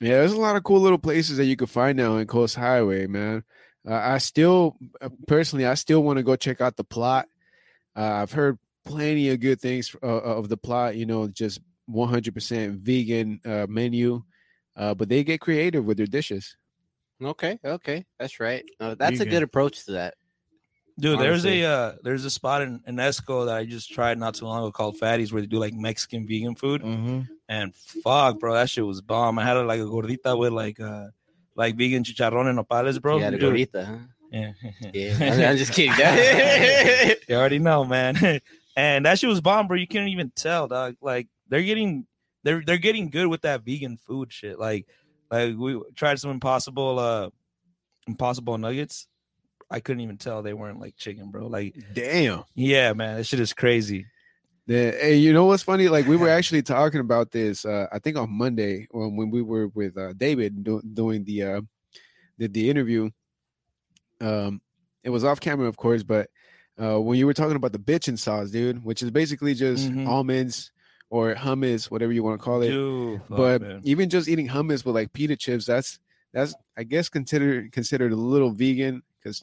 [0.00, 2.54] Yeah, there's a lot of cool little places that you could find now in Coast
[2.54, 3.44] Highway, man.
[3.88, 7.26] Uh, I still, uh, personally, I still want to go check out the plot.
[7.96, 10.96] Uh, I've heard plenty of good things uh, of the plot.
[10.96, 14.22] You know, just 100% vegan uh, menu,
[14.76, 16.56] uh, but they get creative with their dishes.
[17.22, 18.64] Okay, okay, that's right.
[18.78, 19.30] Uh, that's a Vegan.
[19.30, 20.14] good approach to that.
[20.98, 24.34] Dude, there's a uh, there's a spot in, in Esco that I just tried not
[24.34, 26.82] too long ago called Fatties where they do like Mexican vegan food.
[26.82, 27.20] Mm-hmm.
[27.50, 29.38] And fuck, bro, that shit was bomb.
[29.38, 31.08] I had like a gordita with like uh
[31.54, 33.18] like vegan chicharrón and nopales, bro.
[33.18, 33.96] you had a Dude, gorita, huh?
[34.30, 34.52] Yeah,
[34.92, 35.92] Yeah, I'm, I'm just kidding.
[37.28, 38.40] you already know, man.
[38.76, 39.76] and that shit was bomb, bro.
[39.76, 40.96] You can't even tell, dog.
[41.02, 42.06] Like they're getting
[42.46, 44.58] they're they're getting good with that vegan food shit.
[44.58, 44.86] Like
[45.30, 47.30] like we tried some impossible uh
[48.06, 49.08] impossible nuggets.
[49.68, 51.48] I couldn't even tell they weren't like chicken, bro.
[51.48, 52.44] Like Damn.
[52.54, 54.06] yeah, man, This shit is crazy.
[54.68, 55.88] The, hey, you know what's funny?
[55.88, 57.64] Like we were actually talking about this.
[57.64, 61.42] Uh, I think on Monday when, when we were with uh, David do, doing the
[61.42, 61.60] uh,
[62.38, 63.10] the the interview.
[64.20, 64.60] Um,
[65.02, 66.30] it was off camera, of course, but
[66.80, 70.06] uh, when you were talking about the bitchin sauce, dude, which is basically just Mhm.
[70.06, 70.70] almonds
[71.10, 72.68] or hummus, whatever you want to call it.
[72.70, 73.80] Dude, but man.
[73.84, 75.98] even just eating hummus with like pita chips, that's
[76.32, 79.42] that's I guess considered considered a little vegan because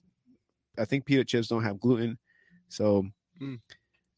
[0.78, 2.18] I think pita chips don't have gluten.
[2.70, 3.06] So,
[3.42, 3.60] Mm.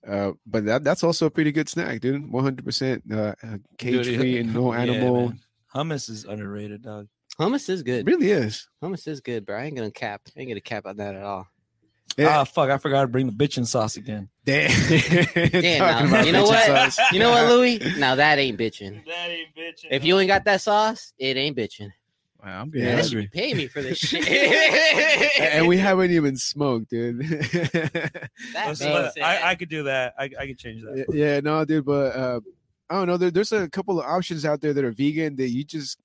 [0.07, 2.29] uh, but that that's also a pretty good snack, dude.
[2.31, 3.03] One hundred percent
[3.77, 5.29] cage free and no animal.
[5.29, 5.39] man.
[5.73, 7.07] hummus is underrated, dog.
[7.39, 8.07] Hummus is good.
[8.07, 8.67] It really is.
[8.81, 9.57] Hummus is good, bro.
[9.57, 10.21] I ain't gonna cap.
[10.35, 11.47] I ain't gonna cap on that at all.
[12.17, 12.39] Yeah.
[12.39, 14.29] Ah, fuck, I forgot to bring the bitchin' sauce again.
[14.45, 14.69] Damn.
[15.51, 16.65] Damn, Talking now, you know what?
[16.65, 16.99] sauce.
[17.11, 17.79] You know what, Louis?
[17.97, 19.05] Now that ain't bitching.
[19.05, 19.87] That ain't bitching.
[19.91, 21.89] If you ain't got that sauce, it ain't bitching.
[22.43, 23.29] Wow, I'm Yeah, getting Man, they that's should hungry.
[23.33, 25.39] pay me for this shit.
[25.41, 27.19] and we haven't even smoked, dude.
[28.53, 30.13] That Listen, being look, said- I, I could do that.
[30.17, 31.07] I, I could change that.
[31.11, 32.39] yeah, no, dude, but uh,
[32.89, 33.17] I don't know.
[33.17, 35.97] There, there's a couple of options out there that are vegan that you just,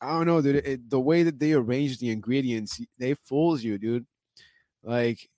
[0.00, 0.56] I don't know, dude.
[0.56, 4.06] It, the way that they arrange the ingredients, they fools you, dude.
[4.82, 5.28] Like,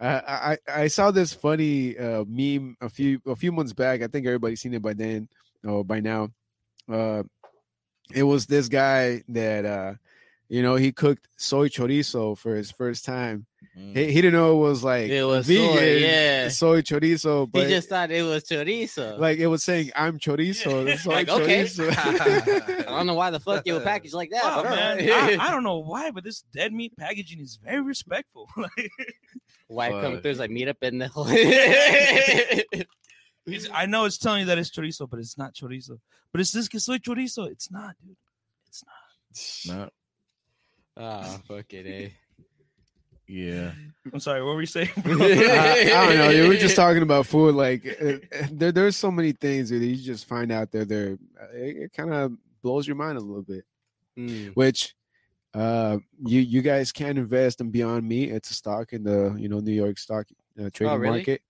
[0.00, 4.02] I I, I saw this funny uh, meme a few a few months back.
[4.02, 5.28] I think everybody's seen it by then
[5.64, 6.30] or by now.
[6.90, 7.22] Uh,
[8.14, 9.94] it was this guy that uh,
[10.52, 13.46] you know, he cooked soy chorizo for his first time.
[13.74, 13.96] Mm.
[13.96, 16.48] He, he didn't know it was like It was vegan soy, yeah.
[16.48, 19.18] soy chorizo, but he just thought it was chorizo.
[19.18, 20.98] like it was saying I'm chorizo.
[20.98, 21.62] Soy Like, okay.
[21.88, 25.10] I don't know why the fuck it would package like that, Wow, but man.
[25.10, 28.46] I, I don't know why, but this dead meat packaging is very respectful.
[28.58, 28.90] Like,
[29.68, 30.22] why it come Fuck.
[30.22, 31.08] through is like meet up in the
[33.46, 35.98] it's, I know it's telling you that it's chorizo, but it's not chorizo.
[36.30, 37.50] But it's this que soy chorizo.
[37.50, 38.16] It's not, dude.
[38.68, 38.94] It's not.
[39.30, 39.92] It's Not,
[40.96, 42.08] Ah, fuck it, eh?
[43.26, 43.72] yeah.
[44.12, 44.42] I'm sorry.
[44.42, 44.90] What were you saying?
[44.96, 46.32] I, I don't know.
[46.32, 46.48] dude.
[46.48, 47.54] We're just talking about food.
[47.54, 48.04] Like uh,
[48.36, 50.84] uh, there, there's so many things that you just find out there.
[50.84, 52.32] There, uh, it, it kind of
[52.62, 53.64] blows your mind a little bit.
[54.18, 54.54] Mm.
[54.54, 54.94] Which,
[55.54, 58.30] uh, you you guys can invest in Beyond Meat.
[58.30, 60.26] It's a stock in the you know New York stock
[60.60, 61.18] uh, trading Oh, really?
[61.18, 61.42] market.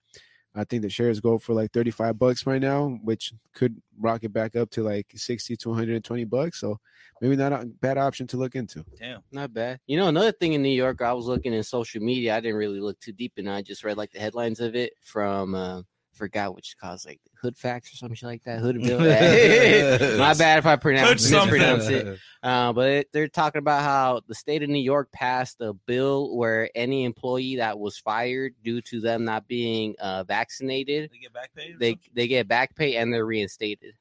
[0.55, 4.55] I think the shares go for like 35 bucks right now, which could rocket back
[4.55, 6.61] up to like 60 to 120 bucks.
[6.61, 6.78] So
[7.20, 8.84] maybe not a bad option to look into.
[8.98, 9.22] Damn.
[9.32, 9.80] Not bad.
[9.86, 12.36] You know, another thing in New York, I was looking in social media.
[12.36, 13.53] I didn't really look too deep and.
[13.53, 15.82] I just read like the headlines of it from uh
[16.13, 18.61] forgot which cause like Hood Facts or something like that.
[18.61, 18.99] Hoodville.
[20.19, 21.59] My bad if I pronounce something.
[21.59, 22.19] mispronounce it.
[22.43, 26.37] Uh, but it, they're talking about how the state of New York passed a bill
[26.37, 31.33] where any employee that was fired due to them not being uh, vaccinated, They get
[31.33, 31.75] back paid.
[31.75, 32.11] or they something?
[32.15, 33.95] they get back pay and they're reinstated.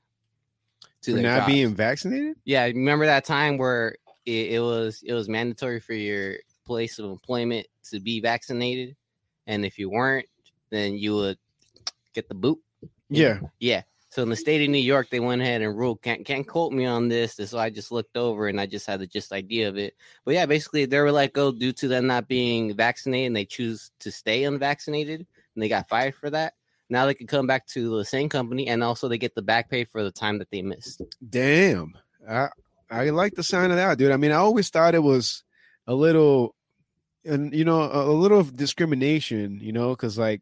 [1.04, 1.52] To For their not jobs.
[1.54, 2.36] being vaccinated?
[2.46, 3.96] Yeah, remember that time where
[4.26, 6.36] it, it was it was mandatory for your
[6.66, 8.96] place of employment to be vaccinated,
[9.48, 10.28] and if you weren't,
[10.70, 11.38] then you would
[12.14, 12.60] get the boot.
[13.10, 13.40] Yeah.
[13.60, 13.84] Yeah.
[14.10, 16.02] So in the state of New York, they went ahead and ruled.
[16.02, 17.36] Can't can't quote me on this.
[17.36, 19.96] So I just looked over and I just had the just idea of it.
[20.26, 23.46] But yeah, basically they were let go due to them not being vaccinated, and they
[23.46, 26.56] choose to stay unvaccinated, and they got fired for that.
[26.90, 29.70] Now they can come back to the same company, and also they get the back
[29.70, 31.02] pay for the time that they missed.
[31.30, 31.94] Damn.
[32.30, 32.50] I
[32.90, 34.12] I like the sound of that, dude.
[34.12, 35.46] I mean, I always thought it was
[35.88, 36.54] a little
[37.24, 40.42] and you know, a, a little discrimination, you know, because like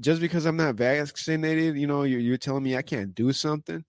[0.00, 3.84] just because I'm not vaccinated, you know, you're, you're telling me I can't do something.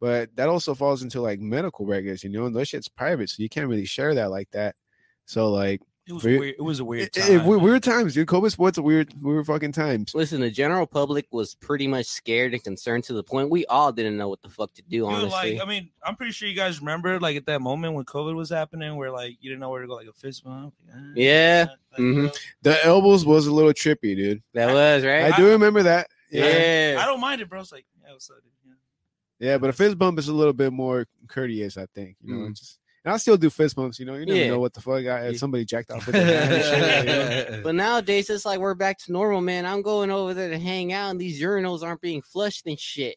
[0.00, 3.42] But that also falls into like medical records, you know, and those shit's private, so
[3.42, 4.76] you can't really share that like that.
[5.24, 6.54] So like It was Very- weird.
[6.58, 7.24] It was a weird time.
[7.24, 7.60] it- weird, man.
[7.62, 8.28] weird times, dude.
[8.28, 10.14] COVID sports are weird, weird fucking times.
[10.14, 13.90] Listen, the general public was pretty much scared and concerned to the point we all
[13.90, 14.98] didn't know what the fuck to do.
[14.98, 17.94] Dude, Honestly, like I mean, I'm pretty sure you guys remember like at that moment
[17.94, 20.44] when COVID was happening, where like you didn't know where to go, like a fist
[20.44, 20.74] bump.
[20.88, 21.66] like, eh, Yeah.
[21.92, 22.36] like, you Mhm.
[22.62, 24.42] The elbows was a little trippy, dude.
[24.52, 25.32] that was right.
[25.32, 26.08] I do remember that.
[26.30, 27.60] yeah, I don't mind it, bro.
[27.60, 28.52] It's like, yeah, what's up, dude?
[29.40, 29.48] Yeah.
[29.52, 32.16] Yeah, but a fist bump is a little bit more courteous, I think.
[32.22, 32.56] You know, Mm.
[32.56, 33.98] just and I still do fist bumps.
[33.98, 34.48] You know, you never Yeah.
[34.48, 34.96] know what the fuck.
[34.96, 35.32] I, Yeah.
[35.36, 36.52] somebody jacked off with their hand.
[36.54, 37.62] and shit, you know?
[37.64, 39.66] But nowadays it's like we're back to normal, man.
[39.66, 43.16] I'm going over there to hang out, and these urinals aren't being flushed and shit.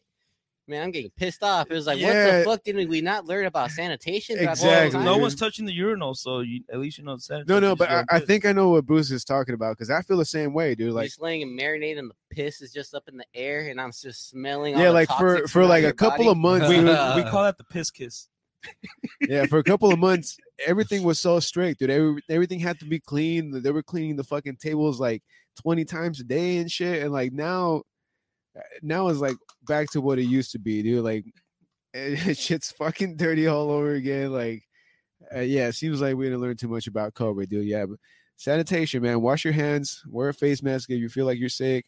[0.70, 1.70] Man, I'm getting pissed off.
[1.70, 2.08] It was like, Yeah.
[2.08, 4.36] what the fuck did we not learn about sanitation?
[4.36, 4.92] throughout the whole Exactly.
[4.98, 5.04] time?
[5.06, 7.88] no one's touching the urinal, so you, at least you know it's No, no, but
[7.90, 10.52] I, I think I know what Bruce is talking about because I feel the same
[10.52, 10.88] way, dude.
[10.88, 13.68] You're Like, just letting him marinate, and the piss is just up in the air,
[13.70, 14.74] and I'm just smelling.
[14.74, 17.44] all yeah, the like for for like your a couple of months, we, we call
[17.44, 18.28] that the piss kiss.
[19.20, 20.36] Yeah, for a couple of months,
[20.66, 21.90] everything was so strict, dude.
[21.90, 23.62] Every, everything had to be clean.
[23.62, 25.22] They were cleaning the fucking tables like
[25.56, 27.02] twenty times a day and shit.
[27.02, 27.82] And like now,
[28.56, 31.04] uh, now it's like back to what it used to be, dude.
[31.04, 31.24] Like,
[31.94, 34.32] it, shit's fucking dirty all over again.
[34.32, 34.64] Like,
[35.34, 37.66] uh, yeah, it seems like we didn't learn too much about COVID, dude.
[37.66, 37.98] Yeah, but
[38.36, 39.20] sanitation, man.
[39.20, 40.02] Wash your hands.
[40.08, 41.86] Wear a face mask if you feel like you're sick.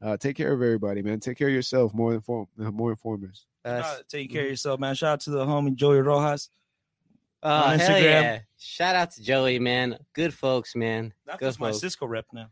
[0.00, 1.18] Uh, take care of everybody, man.
[1.18, 1.92] Take care of yourself.
[1.92, 3.46] More inform, uh, more informers.
[3.68, 4.94] Uh, Uh, take care of yourself, man.
[4.94, 6.50] Shout out to the homie Joey Rojas.
[7.42, 8.02] oh, on hell Instagram.
[8.02, 8.38] yeah!
[8.58, 9.98] Shout out to Joey, man.
[10.12, 11.12] Good folks, man.
[11.26, 11.80] That's Good my folks.
[11.80, 12.50] Cisco rep now.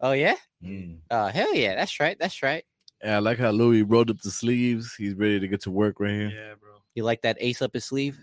[0.00, 0.36] Oh yeah.
[0.62, 0.98] Mm.
[1.10, 1.74] Oh hell yeah!
[1.74, 2.18] That's right.
[2.18, 2.64] That's right.
[3.04, 4.94] Yeah, I like how Louis rolled up the sleeves.
[4.94, 6.28] He's ready to get to work right here.
[6.34, 6.72] Yeah, bro.
[6.94, 8.18] You like that ace up his sleeve?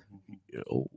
[0.72, 0.88] Oh,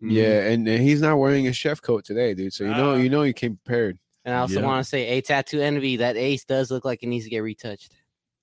[0.00, 2.52] Yeah, and, and he's not wearing a chef coat today, dude.
[2.52, 2.96] So you know, Ah.
[2.96, 3.98] you know, he came prepared.
[4.24, 4.66] And I also Yeah.
[4.66, 5.96] want to say, a tattoo envy.
[5.96, 7.92] That ace does look like it needs to get retouched.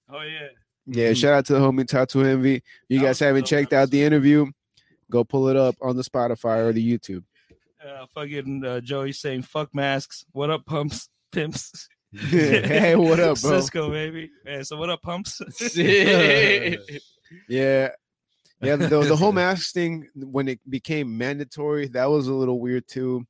[0.10, 0.48] Oh yeah.
[0.86, 2.56] Yeah, shout out to the homie Tattoo Envy.
[2.56, 4.48] If you That guys haven't dope checked out the interview,
[5.12, 7.24] go pull it up on the Spotify or the YouTube.
[7.84, 10.26] Uh, fucking uh, Joey saying fuck masks.
[10.32, 11.88] What up, pumps, pimps?
[12.12, 13.60] hey, what up, bro?
[13.60, 14.32] Cisco, baby.
[14.46, 15.42] Yeah, so what up, pumps?
[17.48, 17.90] Yeah,
[18.60, 18.76] yeah.
[18.76, 23.26] The, the whole mask thing when it became mandatory, that was a little weird too.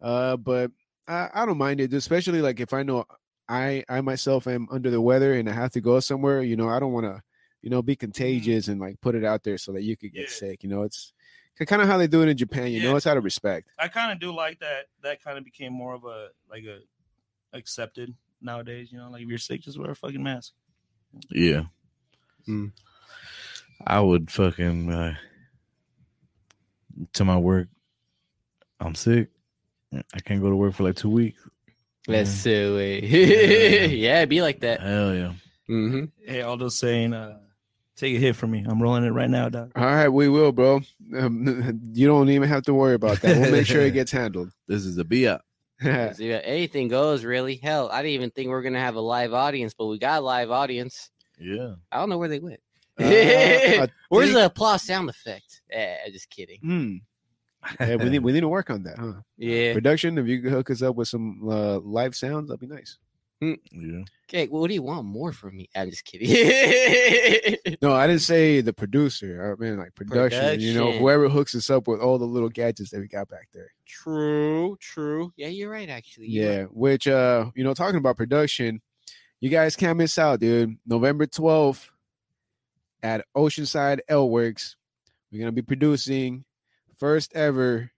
[0.00, 0.70] Uh, but
[1.08, 3.04] I, I don't mind it, especially like if I know
[3.48, 6.42] I I myself am under the weather and I have to go somewhere.
[6.42, 7.22] You know, I don't want to,
[7.62, 10.22] you know, be contagious and like put it out there so that you could get
[10.24, 10.28] Yeah.
[10.30, 10.62] sick.
[10.62, 11.12] You know, it's
[11.66, 12.68] kind of how they do it in Japan.
[12.72, 13.68] You know, it's out of respect.
[13.78, 14.86] I kind of do like that.
[15.02, 16.78] That kind of became more of a like a
[17.56, 18.90] accepted nowadays.
[18.90, 20.52] You know, like if you're sick, just wear a fucking mask.
[21.30, 21.64] yeah.
[22.46, 22.68] Hmm.
[23.86, 25.14] I would fucking uh,
[27.14, 27.68] to my work.
[28.80, 29.28] I'm sick.
[29.92, 31.40] I can't go to work for like two weeks.
[32.06, 32.52] Let's Yeah.
[32.52, 33.00] see.
[33.06, 33.84] Yeah.
[33.86, 34.80] yeah, it'd be like that.
[34.80, 35.32] Hell yeah.
[35.68, 36.04] Mm-hmm.
[36.26, 37.38] Hey, Aldo saying, uh,
[37.96, 38.64] "Take a hit from me.
[38.68, 40.82] I'm rolling it right now, dog." All right, we will, bro.
[41.16, 43.38] Um, you don't even have to worry about that.
[43.38, 44.50] We'll make sure it gets handled.
[44.68, 45.42] This is a B up.
[45.82, 46.12] Yeah,
[46.44, 47.56] anything goes, really.
[47.56, 50.18] Hell, I didn't even think we are gonna have a live audience, but we got
[50.18, 51.10] a live audience.
[51.38, 51.74] Yeah.
[51.90, 52.60] I don't know where they went.
[52.98, 55.62] Uh, Where's think- the applause sound effect?
[55.70, 56.60] Eh, just kidding.
[56.60, 56.96] Hmm.
[57.80, 59.12] Yeah, we need we need to work on that, huh?
[59.38, 59.72] Yeah.
[59.72, 62.98] Production, if you could hook us up with some uh, live sounds, that'd be nice.
[63.40, 64.04] Yeah.
[64.28, 65.68] Okay, what do you want more from me?
[65.76, 66.28] I'm just kidding.
[67.82, 69.54] No, I didn't say the producer.
[69.58, 70.60] I mean like production.
[70.60, 73.48] You know, whoever hooks us up with all the little gadgets that we got back
[73.52, 73.70] there.
[73.86, 75.32] true, true.
[75.36, 75.88] Yeah, you're right.
[75.90, 76.74] Actually, You're Yeah, right.
[76.74, 78.80] which uh, you know, talking about production,
[79.40, 80.76] you guys can't miss out, dude.
[80.86, 81.88] November 12th
[83.02, 84.76] at Oceanside Ale Works,
[85.30, 86.44] we're gonna be producing
[86.98, 87.90] first ever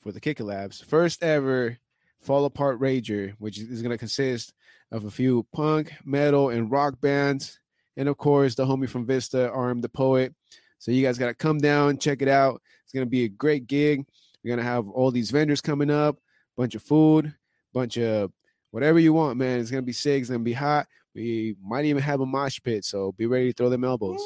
[0.00, 1.78] for the Kick It Labs, first ever
[2.20, 4.52] Fall Apart Rager, which is gonna consist
[4.90, 7.58] of a few punk, metal, and rock bands,
[7.96, 10.34] and of course the homie from Vista, Arm the Poet.
[10.78, 12.60] So you guys gotta come down, check it out.
[12.84, 14.06] It's gonna be a great gig.
[14.42, 16.18] We're gonna have all these vendors coming up
[16.56, 17.34] bunch of food,
[17.72, 18.32] bunch of
[18.70, 19.60] whatever you want, man.
[19.60, 20.20] It's gonna be sick.
[20.20, 20.86] It's gonna be hot.
[21.14, 24.20] We might even have a mosh pit, so be ready to throw them elbows.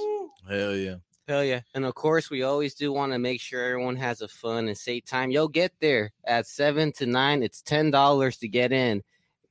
[0.49, 0.97] Hell yeah.
[1.29, 1.61] Hell yeah.
[1.75, 4.77] And of course, we always do want to make sure everyone has a fun and
[4.77, 5.31] safe time.
[5.31, 7.43] You'll get there at seven to nine.
[7.43, 9.03] It's ten dollars to get in.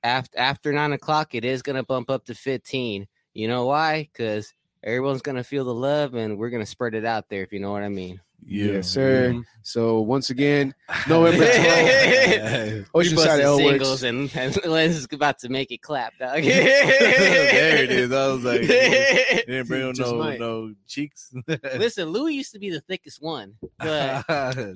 [0.01, 3.07] After after nine o'clock, it is gonna bump up to fifteen.
[3.35, 4.09] You know why?
[4.11, 4.51] Because
[4.83, 7.43] everyone's gonna feel the love, and we're gonna spread it out there.
[7.43, 8.21] If you know what I mean.
[8.45, 8.65] Yeah.
[8.73, 9.31] Yes, sir.
[9.33, 9.43] Mhm.
[9.63, 10.73] So once again,
[11.09, 12.83] November Yeah.
[12.93, 16.41] We Oceanside busted singles, and, and Lens is about to make it clap, dog.
[16.43, 18.11] there it is.
[18.13, 20.39] I was like, you didn't bring Just no might.
[20.39, 21.33] no cheeks.
[21.75, 24.25] Listen, Louis used to be the thickest one, but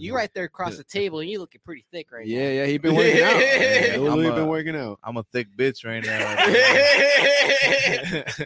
[0.02, 2.34] you right there across the table, and you looking pretty thick right now.
[2.36, 3.40] Yeah, yeah, he been working out.
[3.40, 5.00] Yeah, Lil I'm Louis a- been working out.
[5.04, 6.20] I'm a thick bitch right now.
[6.20, 6.36] now.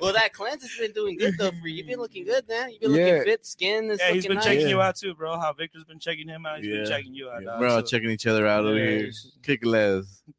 [0.01, 1.75] well, that cleanse has been doing good though for you.
[1.77, 2.71] You've been looking good, man.
[2.71, 3.05] You've been Yeah.
[3.05, 3.45] looking fit.
[3.45, 4.45] Skin is Yeah, he's looking been nice.
[4.45, 4.67] checking Yeah.
[4.69, 5.37] you out too, bro.
[5.39, 6.59] How Victor's been checking him out.
[6.59, 6.75] He's Yeah.
[6.77, 7.43] been checking you out.
[7.43, 7.59] dog.
[7.59, 9.11] We're all So- checking each other out over here.
[9.43, 10.23] Kick less.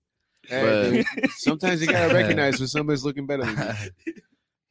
[0.48, 4.12] Hey, dude, sometimes you gotta recognize when somebody's looking better than you.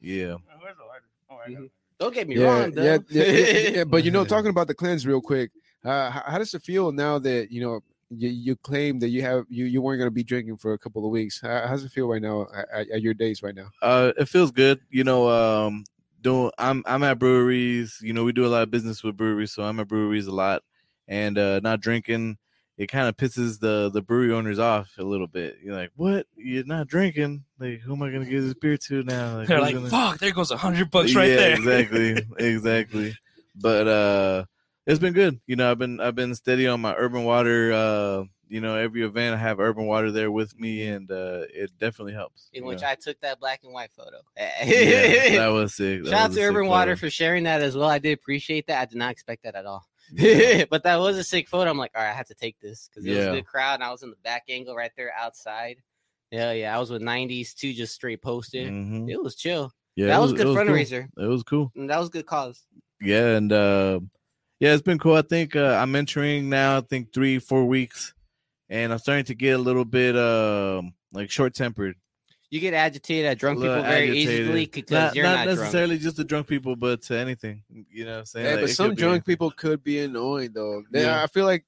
[0.00, 0.32] yeah.
[0.32, 0.82] Oh, where's the?
[1.30, 1.62] Oh, I got.
[1.98, 2.82] Don't get me Yeah, wrong, though.
[2.82, 5.50] yeah, yeah, yeah, yeah, But you know, talking about the cleanse real quick,
[5.84, 9.20] uh, how, how does it feel now that you know you, you claim that you
[9.20, 11.42] have you, you weren't gonna be drinking for a couple of weeks?
[11.42, 13.68] How, how's it feel right now at, at your days right now?
[13.82, 14.80] Uh, it feels good.
[14.88, 15.84] You know, um,
[16.26, 17.98] doing I'm I'm at breweries.
[18.02, 20.32] You know, we do a lot of business with breweries, so I'm at breweries a
[20.34, 20.62] lot,
[21.08, 22.36] and uh, not drinking.
[22.78, 25.58] it kind of pisses the the brewery owners off a little bit.
[25.62, 26.26] You're like, what?
[26.36, 27.44] You're not drinking?
[27.58, 29.44] Like, who am I gonna give this beer to now?
[29.44, 31.54] They're like, gonna- fuck, there goes a hundred bucks right yeah, there.
[31.54, 33.14] exactly, exactly.
[33.54, 34.44] But uh,
[34.86, 35.40] it's been good.
[35.46, 37.72] You know, I've been I've been steady on my urban water.
[37.72, 41.72] Uh, you know, every event I have urban water there with me, and uh, it
[41.78, 42.48] definitely helps.
[42.52, 42.88] in which know.
[42.88, 44.18] I took that black and white photo.
[44.36, 44.64] yeah,
[45.38, 46.04] that was sick.
[46.04, 47.06] That Shout out to Urban Water photo.
[47.06, 47.88] for sharing that as well.
[47.88, 48.80] I did appreciate that.
[48.80, 49.86] I did not expect that at all.
[50.12, 50.64] Yeah.
[50.70, 51.70] but that was a sick photo.
[51.70, 53.74] I'm like, all right, I have to take this because it was a good crowd.
[53.74, 55.78] And I was in the back angle right there outside.
[56.30, 56.76] Yeah, yeah.
[56.76, 58.68] I was with 90s too, just straight posted.
[58.68, 59.10] Mhm.
[59.10, 59.72] It was chill.
[59.96, 60.56] Yeah, that it was, good it cool.
[60.56, 61.08] fundraiser.
[61.16, 61.72] It was cool.
[61.74, 62.62] And that was good cause.
[63.00, 64.00] Yeah, and uh,
[64.60, 65.14] yeah, it's been cool.
[65.16, 66.78] I think uh, I'm entering now.
[66.78, 68.12] I think three, four weeks,
[68.68, 71.96] and I'm starting to get a little bit um like short tempered.
[72.48, 75.58] You get agitated at drunk people very easily because not, you're not not, drunk.
[75.60, 77.64] necessarily just the drunk people, but to anything.
[77.90, 78.46] You know what I'm saying?
[78.46, 79.24] Yeah, Like, but some could be drunk anything.
[79.32, 80.82] people could be annoying though.
[80.90, 81.22] They- Yeah.
[81.22, 81.64] I feel like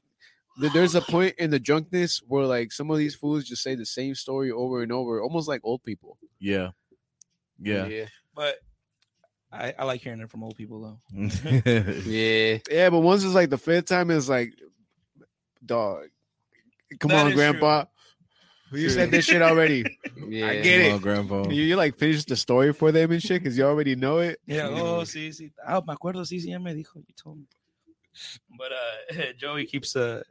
[0.73, 3.85] there's a point in the drunkenness where like some of these fools just say the
[3.87, 6.17] same story over and over, almost like old people.
[6.39, 6.71] Yeah,
[7.61, 8.57] yeah, But
[9.53, 10.81] I, I like hearing it from old people
[11.13, 11.29] though.
[12.07, 12.59] Yeah.
[12.71, 14.53] Yeah, but once it's like the fifth time, it's like,
[15.65, 16.05] dog,
[16.99, 17.85] come That on, is grandpa.
[18.71, 19.85] You said this shit already.
[20.29, 20.53] Yeah.
[20.61, 20.93] get it.
[20.93, 21.49] On, grandpa.
[21.49, 24.39] You, you like finish the story for them and shit because you already know it.
[24.45, 25.51] Yeah, oh, sí, sí.
[25.67, 27.45] Ah, me acuerdo, sí, sí, ya me dijo, you told me.
[28.59, 30.23] But uh, Joey keeps uh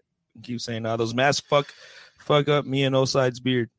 [0.43, 1.73] keeps saying, "Ah, those masks fuck,
[2.19, 3.69] fuck up me and Oside's beard."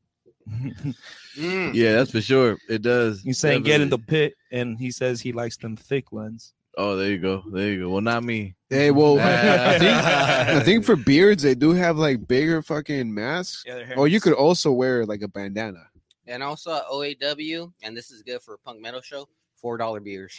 [1.37, 1.73] Mm.
[1.73, 2.57] Yeah, that's for sure.
[2.67, 3.21] It does.
[3.21, 6.53] He's saying, "Get in the pit," and he says he likes them thick ones.
[6.81, 7.43] Oh, there you go.
[7.51, 7.89] There you go.
[7.89, 8.55] Well, not me.
[8.69, 13.65] Hey, well, I think I think for beards they do have like bigger fucking masks.
[13.67, 15.83] Yeah, Or you could also wear like a bandana.
[16.25, 19.27] And also at OAW, and this is good for a punk metal show,
[19.61, 20.37] $4 beers.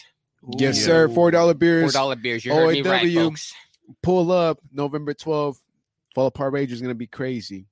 [0.56, 1.08] Yes, sir.
[1.10, 1.94] Four dollar beers.
[1.94, 2.42] $4 beers.
[2.42, 3.24] You heard me right, OAW.
[3.24, 3.52] folks.
[4.02, 5.58] Pull up November 12th.
[6.14, 7.66] Fall Apart Rage is gonna be crazy.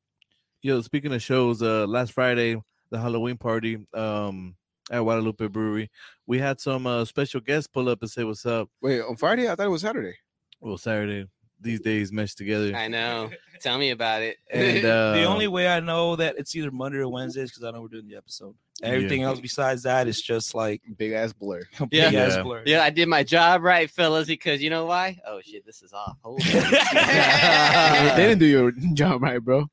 [0.61, 2.61] Yo, speaking of shows, uh, last Friday,
[2.91, 4.57] the Halloween party, um,
[4.91, 5.91] at Guadalupe Brewery,
[6.27, 8.69] we had some uh special guests pull up and say what's up.
[8.81, 9.49] Wait, on Friday?
[9.51, 10.15] I thought it was Saturday.
[10.61, 11.27] Well, Saturday,
[11.61, 12.75] these days mesh together.
[12.75, 13.31] I know.
[13.61, 14.37] Tell me about it.
[14.51, 17.65] And uh, the only way I know that it's either Monday or Wednesday is because
[17.65, 18.55] I know we're doing the episode.
[18.81, 21.63] Everything else besides that is just like Big ass blur.
[21.91, 22.21] big Yeah.
[22.23, 22.43] ass Yeah.
[22.43, 22.63] blur.
[22.65, 25.19] yeah, I did my job right, fellas, because you know why?
[25.27, 26.17] Oh, shit, this is off.
[26.23, 26.47] Hold on.
[26.53, 29.67] they didn't do your job right, bro.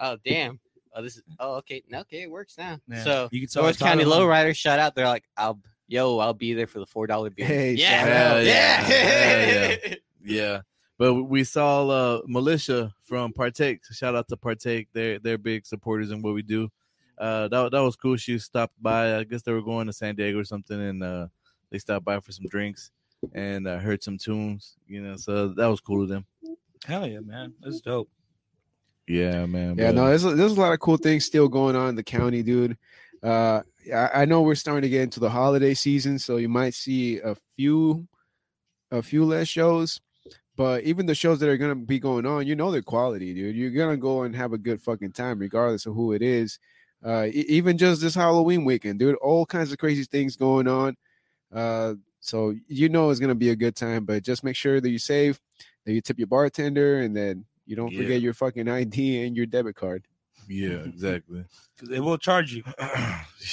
[0.00, 0.60] oh, damn.
[0.94, 1.22] Oh, this is.
[1.38, 1.82] Oh, okay.
[1.88, 2.78] No, Okay, it works now.
[2.88, 3.02] Yeah.
[3.02, 4.20] So, you can tell North County won.
[4.20, 4.94] Lowrider, shout out.
[4.94, 7.46] They're like, I'll, yo, I'll be there for the $4 beer.
[7.46, 8.04] Hey, yeah.
[8.04, 8.88] shout Hell yeah.
[8.88, 9.94] Yeah.
[10.24, 10.60] Yeah,
[10.98, 13.80] but we saw uh militia from Partake.
[13.92, 14.88] Shout out to Partake.
[14.92, 16.70] They're they're big supporters in what we do.
[17.18, 18.16] Uh, that that was cool.
[18.16, 19.16] She stopped by.
[19.16, 21.26] I guess they were going to San Diego or something, and uh,
[21.70, 22.90] they stopped by for some drinks
[23.32, 24.76] and uh, heard some tunes.
[24.86, 26.24] You know, so that was cool of them.
[26.84, 27.52] Hell yeah, man.
[27.60, 28.08] That's dope.
[29.08, 29.76] Yeah, man.
[29.76, 31.94] Yeah, but- no, there's a, there's a lot of cool things still going on in
[31.96, 32.76] the county, dude.
[33.22, 36.74] Uh, I, I know we're starting to get into the holiday season, so you might
[36.74, 38.06] see a few,
[38.90, 40.00] a few less shows.
[40.56, 43.56] But even the shows that are gonna be going on, you know they're quality, dude.
[43.56, 46.58] You're gonna go and have a good fucking time, regardless of who it is.
[47.04, 50.96] Uh, even just this Halloween weekend, dude, all kinds of crazy things going on.
[51.52, 54.90] Uh, so you know it's gonna be a good time, but just make sure that
[54.90, 55.40] you save,
[55.86, 57.98] that you tip your bartender, and then you don't Yeah.
[58.02, 60.06] forget your fucking ID and your debit card.
[60.48, 61.44] yeah, exactly.
[61.74, 62.62] Because they will charge you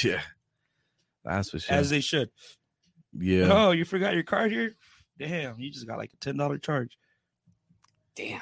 [0.04, 0.22] yeah,
[1.24, 1.76] that's for sure.
[1.76, 2.30] as they should.
[3.18, 4.74] yeah, Oh, you forgot your card here?
[5.18, 6.98] Damn, you just got like a ten dollar charge.
[8.16, 8.42] Damn.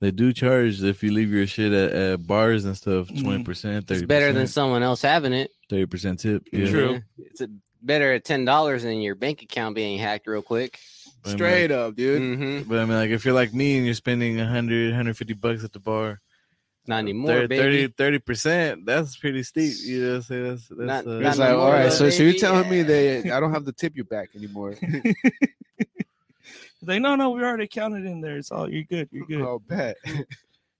[0.00, 3.08] they do charge if you leave your shit at, at bars and stuff.
[3.08, 3.22] Mhm.
[3.22, 5.50] Twenty percent, It's better than someone else having it.
[5.70, 6.46] thirty percent tip.
[6.52, 6.68] Yeah.
[6.70, 6.92] True.
[7.16, 7.24] Yeah.
[7.26, 7.48] It's a,
[7.82, 10.78] better at $10 than your bank account being hacked real quick.
[11.24, 12.22] I mean, Straight up, dude.
[12.22, 12.68] Mm-hmm.
[12.68, 15.72] But I mean, like, if you're like me and you're spending 100, 150 bucks at
[15.72, 16.20] the bar,
[16.86, 19.74] Not anymore, 30, 30 percent, that's pretty steep.
[19.84, 22.10] You know, so that's, that's Not- uh, not It's like, anymore, all right, though, so
[22.10, 22.40] so you're baby.
[22.40, 24.74] telling me that I don't have to tip you back anymore?
[24.80, 25.14] He's
[26.88, 28.36] like, no, no, we already counted in there.
[28.36, 29.08] It's all you're good.
[29.10, 29.40] You're good.
[29.40, 29.96] Oh, bet.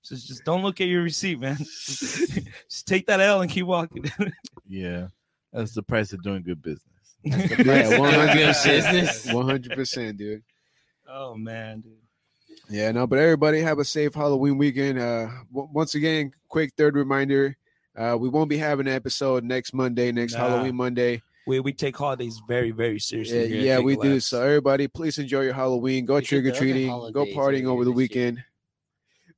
[0.07, 1.57] Just just don't look at your receipt, man.
[1.57, 2.39] just,
[2.69, 4.05] just take that L and keep walking.
[4.69, 5.07] yeah,
[5.51, 6.85] that's the price of doing good business.
[7.25, 8.93] Yeah, one hundred percent.
[8.93, 9.33] business.
[9.33, 10.43] one hundred percent, dude.
[11.09, 11.93] oh man, dude.
[12.71, 14.99] Yeah, no, but everybody have a safe Halloween weekend.
[14.99, 17.57] Uh, w- once again, quick third reminder:
[17.97, 20.41] uh, we won't be having an episode next Monday, next Nah.
[20.49, 21.23] Halloween Monday.
[21.47, 23.55] We we take holidays very very seriously.
[23.59, 24.19] Yeah, yeah, we do.
[24.21, 26.07] So everybody, please enjoy your Halloween.
[26.07, 26.89] Go We trick or treating.
[26.89, 27.97] Go partying over the this year.
[27.97, 28.45] weekend.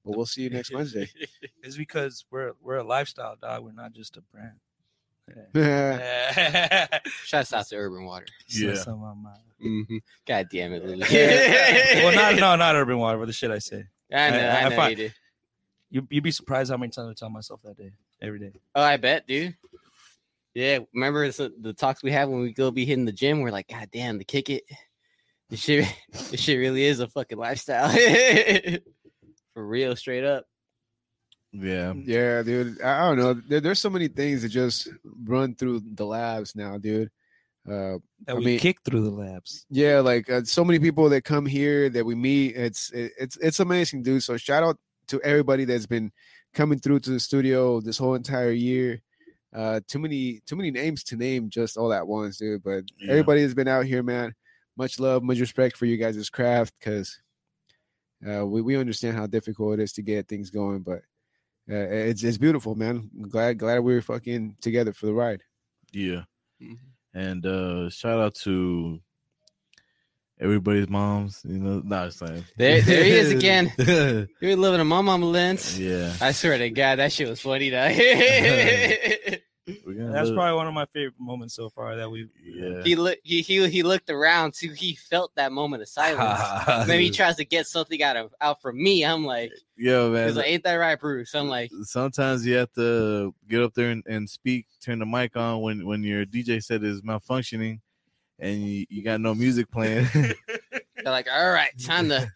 [0.05, 1.11] But we'll see you next Wednesday.
[1.65, 3.65] it's because we're we're a lifestyle dog.
[3.65, 4.55] We're not just a brand.
[5.29, 6.99] Yeah, Yeah.
[7.25, 8.27] Shouts out to Urban Water.
[8.49, 8.69] Yeah.
[8.73, 9.41] That's on my mind.
[9.65, 9.97] Mm-hmm.
[10.27, 10.99] God damn it, Louis.
[12.03, 13.85] well, not no, not urban water, but the shit I say.
[14.13, 15.15] I know, I- I, I know find- you did.
[15.91, 18.53] You, you'd be surprised how many times I tell myself that day, every day.
[18.75, 19.57] Oh, I bet, dude.
[20.53, 23.41] Yeah, remember it's the, the talks we have when we go be hitting the gym?
[23.41, 24.65] We're like, God damn, the kick it.
[25.49, 25.87] This shit,
[26.31, 27.89] this shit really is a fucking lifestyle.
[29.55, 30.45] For real, straight up.
[31.53, 31.93] Yeah.
[31.97, 32.81] Yeah, dude.
[32.83, 33.35] I, I don't know.
[33.35, 34.89] There, there's so many things that just
[35.25, 37.11] run through the labs now, dude.
[37.67, 39.67] Uh, That I we mean- kick through the labs.
[39.71, 42.57] yeah, like uh, so many people that come here that we meet.
[42.57, 44.23] It's it, it's it's amazing, dude.
[44.23, 44.77] So shout out
[45.09, 46.13] to everybody that's been
[46.55, 49.01] coming through to the studio this whole entire year.
[49.55, 52.63] Uh, too many too many names to name just all at once, dude.
[52.63, 53.11] But Yeah.
[53.13, 54.35] everybody has been out here, man.
[54.77, 57.19] Much love, much respect for you guys' craft, because
[58.29, 61.01] uh, we we understand how difficult it is to get things going, but.
[61.69, 63.11] Uh, it's it's beautiful, man.
[63.29, 65.43] Glad glad we were fucking together for the ride.
[65.93, 66.23] Yeah.
[66.63, 66.79] Mhm.
[67.15, 69.01] And uh shout out to
[70.39, 71.81] everybody's moms, you know.
[71.85, 72.45] No, it's fine.
[72.57, 73.73] There- there he is again.
[74.41, 75.79] You're living in my mama lens.
[75.79, 77.71] Yeah, I swear to God, that shit was funny.
[77.71, 77.89] Though.
[80.05, 82.29] We're That's probably one of my favorite moments so far that we.
[82.45, 82.83] yeah.
[82.83, 83.21] he looked.
[83.25, 84.73] He, he he looked around too.
[84.73, 86.87] He felt that moment of silence.
[86.87, 89.05] then he tries to get something out of out from me.
[89.05, 90.29] I'm like, Yo, man.
[90.29, 91.35] he's like, ain't that right, Bruce?
[91.35, 95.37] I'm like, sometimes you have to get up there and, and speak, turn the mic
[95.37, 97.81] on when when your DJ set is malfunctioning
[98.39, 100.07] and you, you got no music playing.
[100.15, 100.35] they're
[101.07, 102.31] like, all right, time to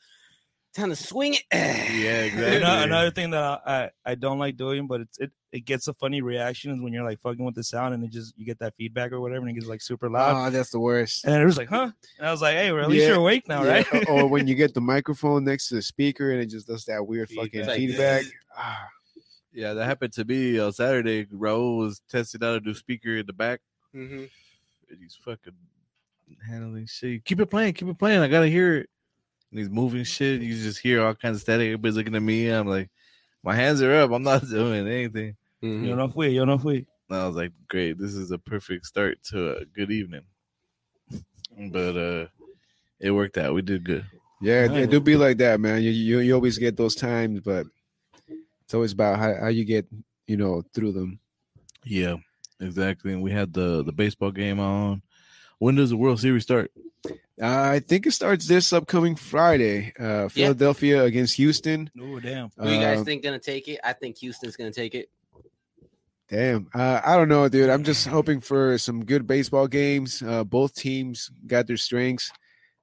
[0.74, 1.42] time to swing it.
[1.52, 1.58] yeah,
[2.22, 2.56] exactly.
[2.56, 5.88] Another, another thing that I, I I don't like doing, but it's it it gets
[5.88, 8.46] a funny reaction is when you're like fucking with the sound and it just you
[8.46, 10.46] get that feedback or whatever and it gets like super loud.
[10.46, 11.24] Oh, that's the worst.
[11.24, 11.90] and it was like, huh?
[12.18, 14.08] And I was like, hey, well, at least Yeah, you're awake now, Yeah, right?
[14.08, 17.04] or when you get the microphone next to the speaker and it just does that
[17.04, 17.76] weird fucking Feedback.
[17.76, 18.24] feedback.
[18.56, 18.86] Ah,
[19.52, 21.24] Yeah, that happened to me on Saturday.
[21.26, 23.60] Raul was testing out a new speaker in the back.
[23.92, 24.30] Mhm.
[24.88, 25.52] And he's fucking
[26.48, 27.24] handling shit.
[27.24, 28.20] Keep it playing, keep it playing.
[28.20, 28.90] I gotta hear it.
[29.50, 30.40] And he's moving shit.
[30.42, 31.66] You just hear all kinds of static.
[31.66, 32.48] Everybody's looking at me.
[32.48, 32.88] I'm like,
[33.42, 34.10] my hands are up.
[34.12, 35.36] I'm not doing anything.
[35.62, 35.86] Mhm.
[35.86, 36.86] Yo no fui, yo no fui.
[37.08, 40.22] And I was like, great, this is a perfect start to a good evening.
[41.70, 42.26] But uh
[43.00, 43.54] it worked out.
[43.54, 44.04] We did good.
[44.42, 44.84] yeah, it, Nice.
[44.84, 45.82] it do be like that, man.
[45.82, 47.66] You, you you always get those times, but
[48.64, 49.86] it's always about how, how you get
[50.26, 51.18] you know through them.
[51.84, 52.16] Yeah,
[52.60, 53.12] exactly.
[53.12, 55.02] And we had the the baseball game on.
[55.60, 56.72] When does the World Series start?
[57.06, 59.92] Uh, I think it starts this upcoming Friday.
[59.98, 61.90] Uh, Philadelphia against Houston.
[62.00, 62.50] Oh damn.
[62.58, 63.78] Who you guys Um, think gonna take it?
[63.84, 65.10] I think Houston's gonna take it.
[66.30, 67.68] Damn, uh, I don't know, dude.
[67.70, 70.22] I'm just hoping for some good baseball games.
[70.22, 72.30] Uh, both teams got their strengths.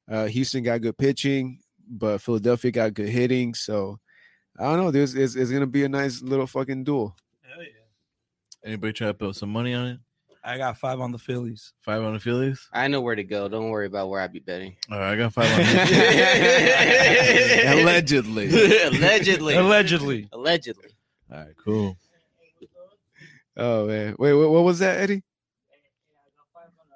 [0.10, 1.60] Uh, Houston got good pitching,
[1.90, 3.54] but Philadelphia got good hitting.
[3.56, 4.00] So
[4.60, 4.92] I don't know.
[4.92, 7.16] There's it's, it's gonna be a nice little fucking duel.
[7.42, 7.70] Hell yeah.
[8.66, 10.00] Anybody try to put some money on it?
[10.48, 11.74] I got five on the Phillies.
[11.82, 12.70] Five on the Phillies.
[12.72, 13.50] I know where to go.
[13.50, 14.78] Don't worry about where I be betting.
[14.90, 15.66] All right, I got five on the
[17.82, 18.48] Allegedly.
[18.48, 19.56] Allegedly.
[19.56, 20.30] Allegedly.
[20.32, 20.90] Allegedly.
[21.30, 21.98] All right, cool.
[23.58, 25.22] Oh man, wait, wait, what was that, Eddie?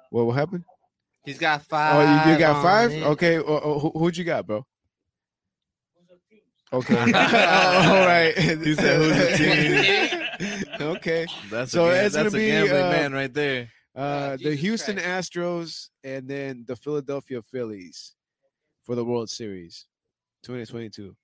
[0.08, 0.64] What what happened?
[1.26, 1.96] He's got five.
[1.96, 2.90] Oh, you, you got five?
[2.90, 3.02] it.
[3.02, 4.64] Okay, who, who'd you got, bro?
[6.74, 8.32] Okay, all right.
[8.34, 10.01] He said, "Who's the team?"
[10.90, 13.68] Okay, That's So a, ga- it's gonna that's a be, gambling uh, man right there.
[13.94, 15.32] uh, the Houston Christ.
[15.34, 18.14] Astros and then the Philadelphia Phillies
[18.84, 19.86] for the World Series,
[20.44, 21.14] 2022.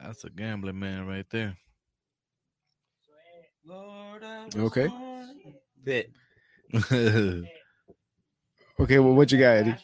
[0.00, 1.56] That's a gambling man right there.
[4.56, 4.88] Okay.
[5.82, 6.10] Bit.
[8.80, 9.74] Okay, well, what you got, Eddie?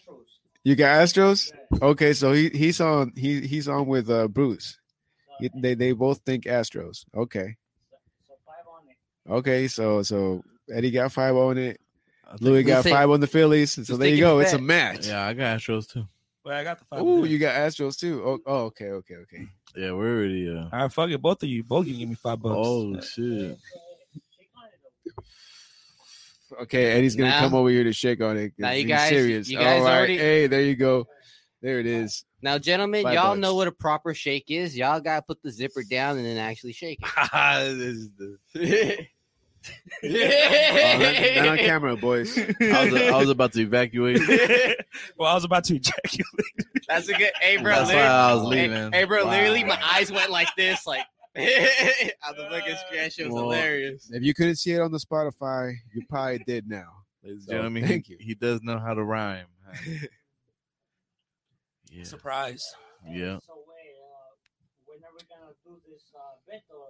[0.63, 1.51] You got Astros?
[1.83, 4.79] Okay, so he he's on he he's on with uh Bruce.
[5.53, 7.05] They they both think Astros.
[7.13, 7.57] Okay.
[9.29, 11.81] Okay, so so Eddie got five on it.
[12.41, 13.73] Louis got Let's five on the Phillies.
[13.87, 14.41] So there you go.
[14.41, 15.07] It's a match.
[15.07, 16.07] yeah, I got Astros too.
[16.45, 17.01] Well, I got the five.
[17.01, 18.23] Oh, you got Astros too.
[18.25, 19.47] Oh, oh, okay, okay, okay.
[19.77, 20.49] Yeah, we're already.
[20.49, 21.21] Uh, All right, fuck it.
[21.23, 21.63] Both of you.
[21.65, 22.55] Both can give me five bucks.
[22.57, 23.59] oh shit!
[26.63, 28.53] Okay, Eddie's gonna Now- come over here to shake on it.
[28.59, 29.49] Now you guys- serious.
[29.49, 29.97] you guys All right.
[29.99, 31.07] already- Hey, there you go.
[31.63, 32.25] There it is.
[32.43, 33.41] Now, gentlemen, Five y'all bucks.
[33.41, 34.77] know what a proper shake is.
[34.77, 37.01] Y'all gotta put the zipper down and then actually shake
[37.33, 38.09] This
[40.03, 42.37] is the- Oh, not, not on camera, boys.
[42.39, 44.19] I was, I was about to evacuate.
[45.19, 46.27] well, I was about to ejaculate.
[46.89, 47.31] That's a good.
[47.41, 47.75] Hey, bro.
[47.75, 48.93] That's why I was leaving.
[48.93, 49.25] Hey, bro.
[49.25, 51.05] Literally, my eyes went like this, like.
[51.37, 53.19] I was fucking scratch.
[53.19, 54.09] It was Well, hilarious.
[54.13, 56.87] If you couldn't see it on the Spotify, you probably did now.
[57.25, 58.19] Ladies and So, gentlemen, thank he, you.
[58.21, 59.47] he does know how to rhyme.
[61.91, 62.65] Yeah, Surprise.
[63.07, 63.39] yeah.
[63.47, 64.35] So wait, uh,
[64.87, 66.87] we're never gonna do this uh, bet or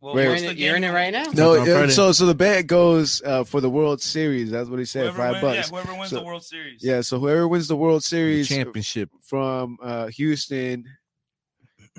[0.00, 0.24] Well, Wait.
[0.24, 1.24] You're in, it, you're in it right now.
[1.34, 1.90] No, on Friday.
[1.90, 4.50] so so the bet goes uh, for the World Series.
[4.50, 5.02] That's what he said.
[5.12, 5.56] Whoever five win- bucks.
[5.70, 6.84] Yeah, whoever wins So- the World Series.
[6.84, 9.10] Yeah, so whoever wins the World The Series championship.
[9.22, 10.84] from uh, Houston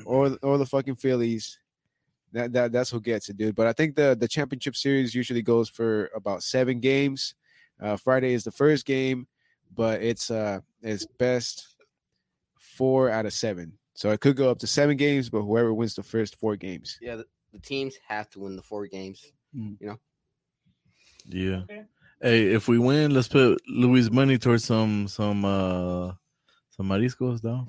[0.06, 1.60] or or the fucking Phillies
[2.32, 3.56] that, that that's who gets it, dude.
[3.56, 7.36] But I think the the championship series usually goes for about seven games.
[7.82, 9.28] Uh, Friday is the first game,
[9.76, 11.68] but it's uh it's best
[12.60, 13.74] four out of seven.
[13.94, 16.98] So it could go up to seven games, but whoever wins the first four games.
[17.02, 17.22] Yeah,
[17.52, 19.26] the, the teams have to win the four games.
[19.54, 20.00] You know.
[21.26, 21.62] Yeah.
[21.64, 21.84] Okay.
[22.22, 26.12] Hey, if we win, let's put Louis' money towards some some uh
[26.72, 27.66] some mariscos, though.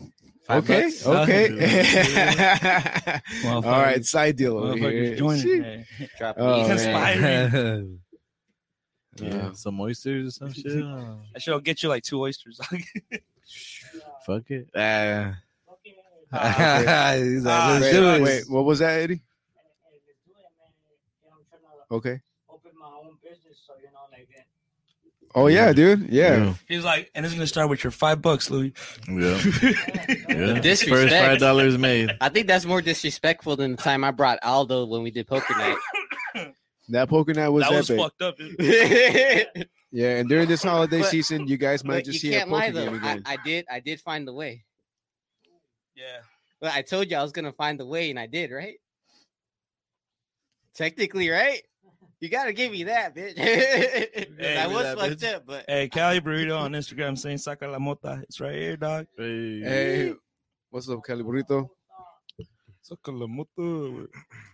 [0.46, 1.06] Five okay, bucks?
[1.06, 1.48] okay.
[3.44, 5.14] All Motherfuckers- right, side deal over here.
[5.16, 5.42] joining.
[5.42, 5.60] Shit.
[5.60, 5.86] man.
[6.18, 6.68] Drop Oh, an easy.
[6.86, 7.98] Conspiring.
[9.20, 10.84] yeah, Uh, some oysters or some shit.
[11.36, 12.58] I should get you like two oysters.
[14.26, 14.68] Fuck it.
[14.74, 15.36] Ah.
[15.72, 15.94] Okay.
[16.32, 18.22] Ah, He's like, Ah, wait, it.
[18.22, 19.14] wait, what was that, Eddie?
[19.14, 20.70] And, and let's do it, man.
[21.22, 22.20] You know, I'm trying to Okay.
[22.48, 24.46] open my own business, so you know, like that.
[25.34, 26.08] Oh yeah, dude.
[26.10, 26.54] Yeah.
[26.68, 28.72] He's like, and it's gonna start with your five bucks, Louis.
[29.08, 29.40] Yeah.
[30.28, 30.60] yeah.
[30.60, 32.10] First five dollars made.
[32.20, 35.54] I think that's more disrespectful than the time I brought Aldo when we did poker
[35.56, 35.76] night.
[36.92, 38.36] That poker night was that was fucked up.
[39.92, 42.50] Yeah, and during this holiday But- season, you guys might you just see a can't
[42.50, 43.08] poker lie game though.
[43.08, 43.22] I, again.
[43.26, 44.64] I did I did find the way.
[45.94, 46.18] Yeah.
[46.60, 48.76] Well, I told you I was gonna find the way, and I did, right?
[50.74, 51.62] Technically, right?
[52.20, 53.34] You gotta give me that, bitch.
[53.36, 55.34] 'Cause Hey, I was that, fucked bitch.
[55.34, 59.06] up, but Hey, Cali Burrito on Instagram saying "Saca la mota." It's right here, dog.
[59.16, 59.60] Hey.
[59.60, 60.14] hey,
[60.70, 61.68] what's up, Caliburrito?
[62.82, 64.06] Saca la mota.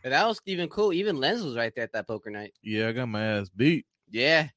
[0.03, 0.93] but that was even cool.
[0.93, 2.53] Even Lens was right there at that poker night.
[2.63, 3.85] Yeah, I got my ass beat.
[4.11, 4.49] Yeah,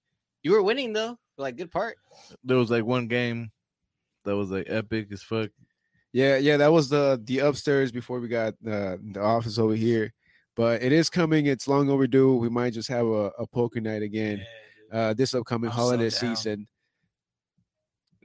[0.43, 1.97] you were winning though, for like good part.
[2.43, 3.51] There was like one game
[4.26, 5.49] that was like epic as fuck.
[6.14, 10.14] Yeah, yeah, that was the the upstairs before we got uh, the office over here.
[10.60, 11.45] But it is coming.
[11.45, 12.36] It's long overdue.
[12.36, 14.45] We might just have a, a poker night again
[14.91, 16.36] uh, this upcoming I'm holiday down.
[16.36, 16.68] season.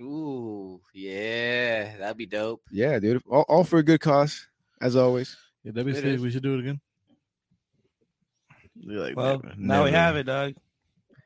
[0.00, 2.62] Ooh, yeah, that'd be dope.
[2.72, 3.22] Yeah, dude.
[3.30, 4.48] All, all for a good cause,
[4.80, 5.36] as always.
[5.62, 6.18] Yeah, that'd be sick.
[6.20, 6.80] We should do it again.
[8.74, 10.54] You're like, Well, never, now we have it, dog.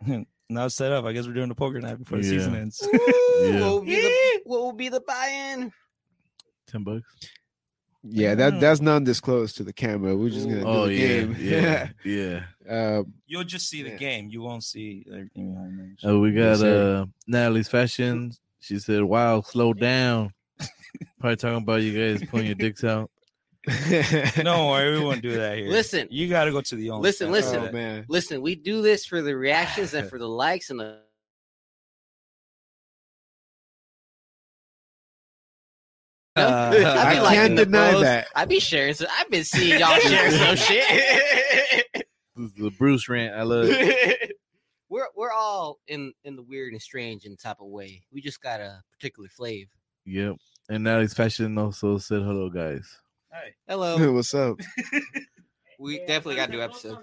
[0.50, 1.06] now it's set up.
[1.06, 2.86] I guess we're doing the poker night before the season ends.
[2.86, 2.98] Ooh,
[3.54, 5.72] What, will be the, what will be the buy-in?
[6.66, 7.06] Ten bucks.
[8.05, 8.61] Yeah, that Mm.
[8.61, 10.16] that's non-disclosed to the camera.
[10.16, 11.36] We're just gonna do Oh the yeah, game.
[11.38, 12.42] yeah, yeah.
[12.72, 13.96] uh, You'll just see the Yeah.
[13.96, 14.28] game.
[14.30, 15.96] You won't see everything behind there.
[16.11, 18.32] Oh, we got Yes, uh Natalie's fashion.
[18.61, 20.32] She said, "Wow, slow down."
[21.20, 23.11] Probably talking about you guys pulling your dicks out.
[24.42, 25.68] no worry, we won't do that here.
[25.68, 26.07] Listen.
[26.11, 27.03] you got to go to the only.
[27.09, 27.68] Listen, listen.
[27.68, 28.05] Oh man.
[28.09, 31.01] Listen, we do this for the reactions and for the likes and the.
[36.41, 38.03] Uh, I be I liking can't deny posts.
[38.03, 38.28] that.
[38.34, 38.95] I be sharing.
[38.95, 42.07] So I've been seeing y'all share some shit.
[42.36, 43.34] The Bruce rant.
[43.34, 43.66] I love.
[43.68, 44.32] It.
[44.89, 48.03] we're we're all in in the weird and strange in type of way.
[48.12, 49.70] We just got a particular flavor.
[50.07, 50.36] Yep.
[50.70, 52.89] And now he's fashion also said hello, guys.
[53.32, 54.12] Hey, Hello.
[54.12, 54.59] What's up?
[55.80, 56.99] We definitely got to do episode.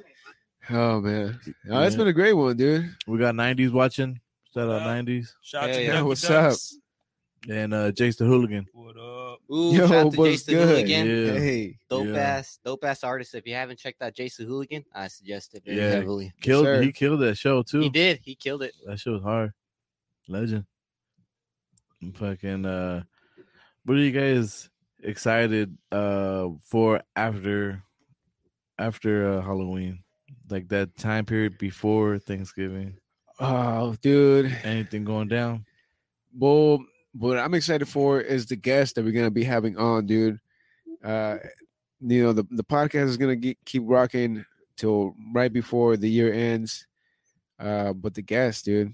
[0.70, 1.40] Oh man.
[1.72, 1.98] Oh, it's Yeah.
[2.00, 2.94] been a great one, dude.
[3.08, 4.20] We got '90s watching.
[4.54, 4.88] Shout out Wow.
[5.02, 6.02] '90s shout out Yeah, to yeah.
[6.02, 6.78] What's Ducks.
[7.50, 8.66] And uh Jace the Hooligan.
[8.74, 9.40] What up?
[9.52, 10.68] Ooh, Yo, shout out to what's Jason good?
[10.70, 11.08] Hooligan.
[11.08, 11.40] Yeah.
[11.40, 11.78] Hey.
[11.90, 12.16] Dope Yeah.
[12.18, 13.36] ass, dope ass artist.
[13.36, 15.92] If you haven't checked out Jason Hooligan, I suggest it very Yeah.
[15.92, 16.34] heavily.
[16.42, 16.66] Killed.
[16.66, 16.82] sir.
[16.82, 17.82] he killed that show too.
[17.82, 18.20] He did.
[18.24, 18.74] He killed it.
[18.86, 19.52] That shit was hard.
[20.28, 20.66] Legend.
[22.02, 23.04] I'm fucking uh
[23.86, 24.70] what are you guys
[25.04, 27.84] excited uh for after
[28.80, 30.04] after uh Halloween?
[30.50, 32.98] Like that time period before Thanksgiving.
[33.40, 34.56] Oh, dude.
[34.64, 35.66] Anything going down?
[36.38, 36.86] Well,
[37.18, 40.40] what I'm excited for is the guest that we're gonna be having on, dude.
[41.04, 41.38] Uh,
[42.02, 44.44] you know, the the podcast is gonna ge- keep rocking
[44.78, 46.88] till right before the year ends.
[47.60, 48.94] Uh, but the guest, dude,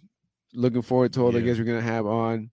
[0.53, 2.51] looking forward to all the guests we're gonna have on.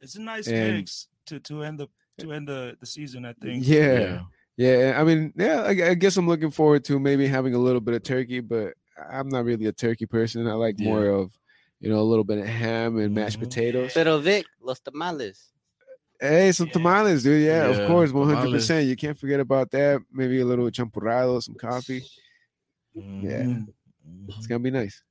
[0.00, 1.88] It's a nice And- mix to to end the
[2.18, 3.24] to end the the season.
[3.24, 3.66] I think.
[3.66, 4.22] Yeah,
[4.56, 4.94] yeah.
[5.00, 5.62] I mean, yeah.
[5.62, 8.74] I, I guess I'm looking forward to maybe having a little bit of turkey, but
[9.10, 10.46] I'm not really a turkey person.
[10.46, 11.32] I like more of,
[11.80, 13.44] you know, a little bit of ham and mashed Mhm.
[13.44, 13.92] potatoes.
[13.94, 15.48] Pero Vic, los tamales.
[16.20, 16.72] Hey, some Yeah.
[16.74, 17.42] tamales, dude.
[17.42, 18.86] Yeah, Yeah, of course, one hundred percent.
[18.86, 20.02] You can't forget about that.
[20.12, 22.04] Maybe a little champurrado, some coffee.
[22.96, 23.22] Mhm.
[23.22, 23.64] Yeah.
[24.28, 24.48] It's Mhm.
[24.48, 25.02] gonna be nice.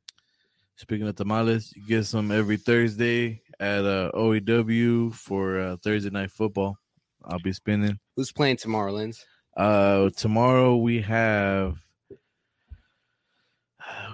[0.75, 6.31] Speaking of tamales, you get some every Thursday at uh, OAW for uh, Thursday night
[6.31, 6.77] football.
[7.25, 7.99] I'll be spinning.
[8.15, 9.25] Who's playing tomorrow, Lens?
[9.57, 11.77] Uh, tomorrow we have.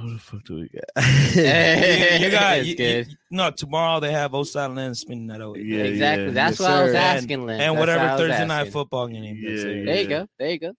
[0.01, 1.03] Who the fuck do we got?
[1.03, 2.19] Hey.
[2.23, 5.57] you got you- you- no tomorrow they have Osada Lens spinning that over.
[5.59, 6.25] Yeah, exactly.
[6.25, 6.31] yeah.
[6.31, 7.61] That's Yes, what I was asking, Lens.
[7.61, 9.41] and That's whatever what I was Thursday night football game.
[9.43, 9.83] that's Yeah.
[9.85, 10.27] There you go.
[10.39, 10.73] There you go.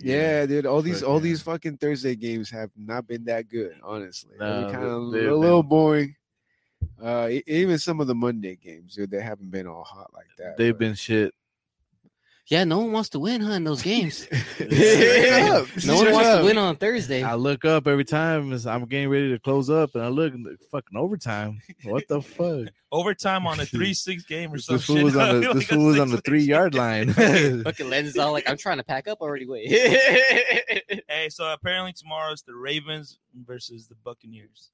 [0.00, 0.66] Yeah, dude.
[0.66, 1.22] All these all yeah.
[1.24, 4.30] these fucking Thursday games have not been that good, honestly.
[4.38, 6.14] No, kind of a little been- boring.
[7.02, 10.56] Uh, even some of the Monday games, dude, they haven't been all hot like that.
[10.56, 11.34] They've but- been shit.
[12.48, 13.52] Yeah, no one wants to win, huh?
[13.52, 14.20] In those games,
[14.54, 14.70] Straight
[15.84, 17.22] no one wants to win on Thursday.
[17.22, 20.32] I look up every time as I'm getting ready to close up, and I look
[20.32, 21.60] and the fucking overtime.
[21.84, 22.72] What the fuck?
[22.90, 25.84] Overtime on a three six game or This fool was on the Like this fool
[25.88, 27.12] was on the three yard line.
[27.12, 29.46] Fucking Lens is all like, I'm trying to pack up already.
[29.46, 29.68] Wait.
[29.68, 34.70] Hey, so apparently tomorrow it's the Ravens versus the Buccaneers.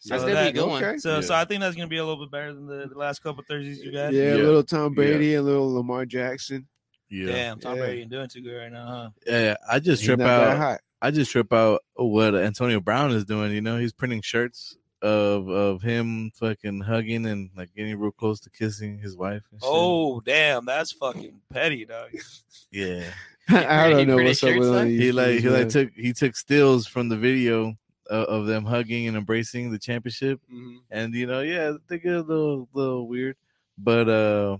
[0.00, 0.82] So That's gonna be a good one.
[0.82, 0.98] Okay.
[0.98, 3.22] So, so I think that's gonna be a little bit better than the, the last
[3.22, 4.12] couple Thursdays you got.
[4.12, 6.66] Yeah, a little Tom Brady, a little Lamar Jackson.
[7.10, 7.84] Yeah, Damn, Tom Yeah.
[7.84, 9.10] Brady ain't doing too good right now, huh?
[9.26, 9.56] yeah.
[9.70, 10.80] I just He's trip out.
[11.00, 13.52] I just trip out what Antonio Brown is doing.
[13.52, 18.40] You know, he's printing shirts of of him fucking hugging and like getting real close
[18.40, 19.42] to kissing his wife.
[19.52, 19.70] And shit.
[19.72, 22.10] Oh, damn, that's fucking petty, dog.
[22.72, 23.04] yeah.
[23.48, 24.88] I don't know what's up with all son?
[24.88, 27.76] these He like he like took he took stills from the video
[28.10, 30.40] of, of them hugging and embracing the championship.
[30.52, 30.78] Mhm.
[30.90, 33.36] and you know, yeah, they get a little little weird,
[33.78, 34.58] but uh,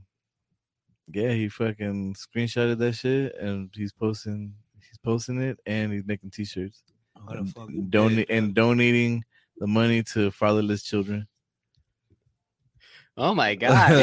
[1.12, 6.30] yeah, he fucking screenshotted that shit and he's posting he's posting it and he's making
[6.30, 6.82] t-shirts,
[7.24, 9.24] What a fucking donate dick, and donating
[9.58, 11.26] the money to fatherless children.
[13.16, 13.72] Oh my god.
[13.72, 13.94] I,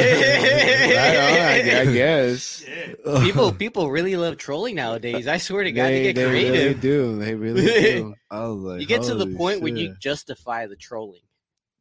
[0.97, 2.65] I, I guess.
[3.21, 5.27] People people really love trolling nowadays.
[5.27, 7.17] I swear to God, they, they get they really do.
[7.17, 8.15] They really do.
[8.29, 11.21] I was like, you get to the holy point where you justify the trolling.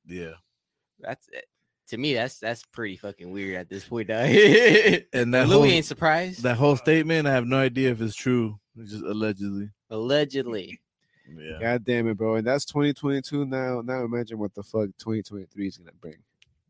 [0.07, 0.35] yeah,
[1.01, 1.47] That's it.
[1.89, 4.09] To me, that's that's pretty fucking weird at this point.
[4.09, 4.26] Dog.
[5.12, 6.43] and that Louis whole ain't surprised.
[6.43, 8.59] that whole statement, I have no idea if it's true.
[8.78, 9.70] It's just allegedly.
[9.91, 10.80] Allegedly.
[11.37, 12.37] Yeah, God damn it, bro.
[12.37, 13.82] And that's 2022 now.
[13.85, 16.16] Now imagine what the fuck 2023 is gonna bring.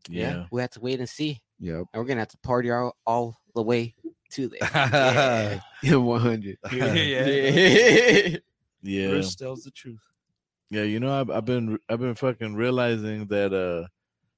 [0.09, 0.29] Yeah.
[0.29, 0.45] yeah.
[0.51, 1.75] we have to wait and see, Yep.
[1.75, 3.95] and we're gonna have to party all, all the way
[4.31, 4.59] to there.
[4.73, 5.59] Yeah.
[5.83, 6.57] Yeah, 100.
[6.71, 7.25] yeah, yeah.
[7.25, 8.37] yeah.
[8.81, 9.07] yeah.
[9.09, 10.01] Bruce tells the truth.
[10.69, 13.87] Yeah, you know, I've, I've been I've been fucking realizing that uh,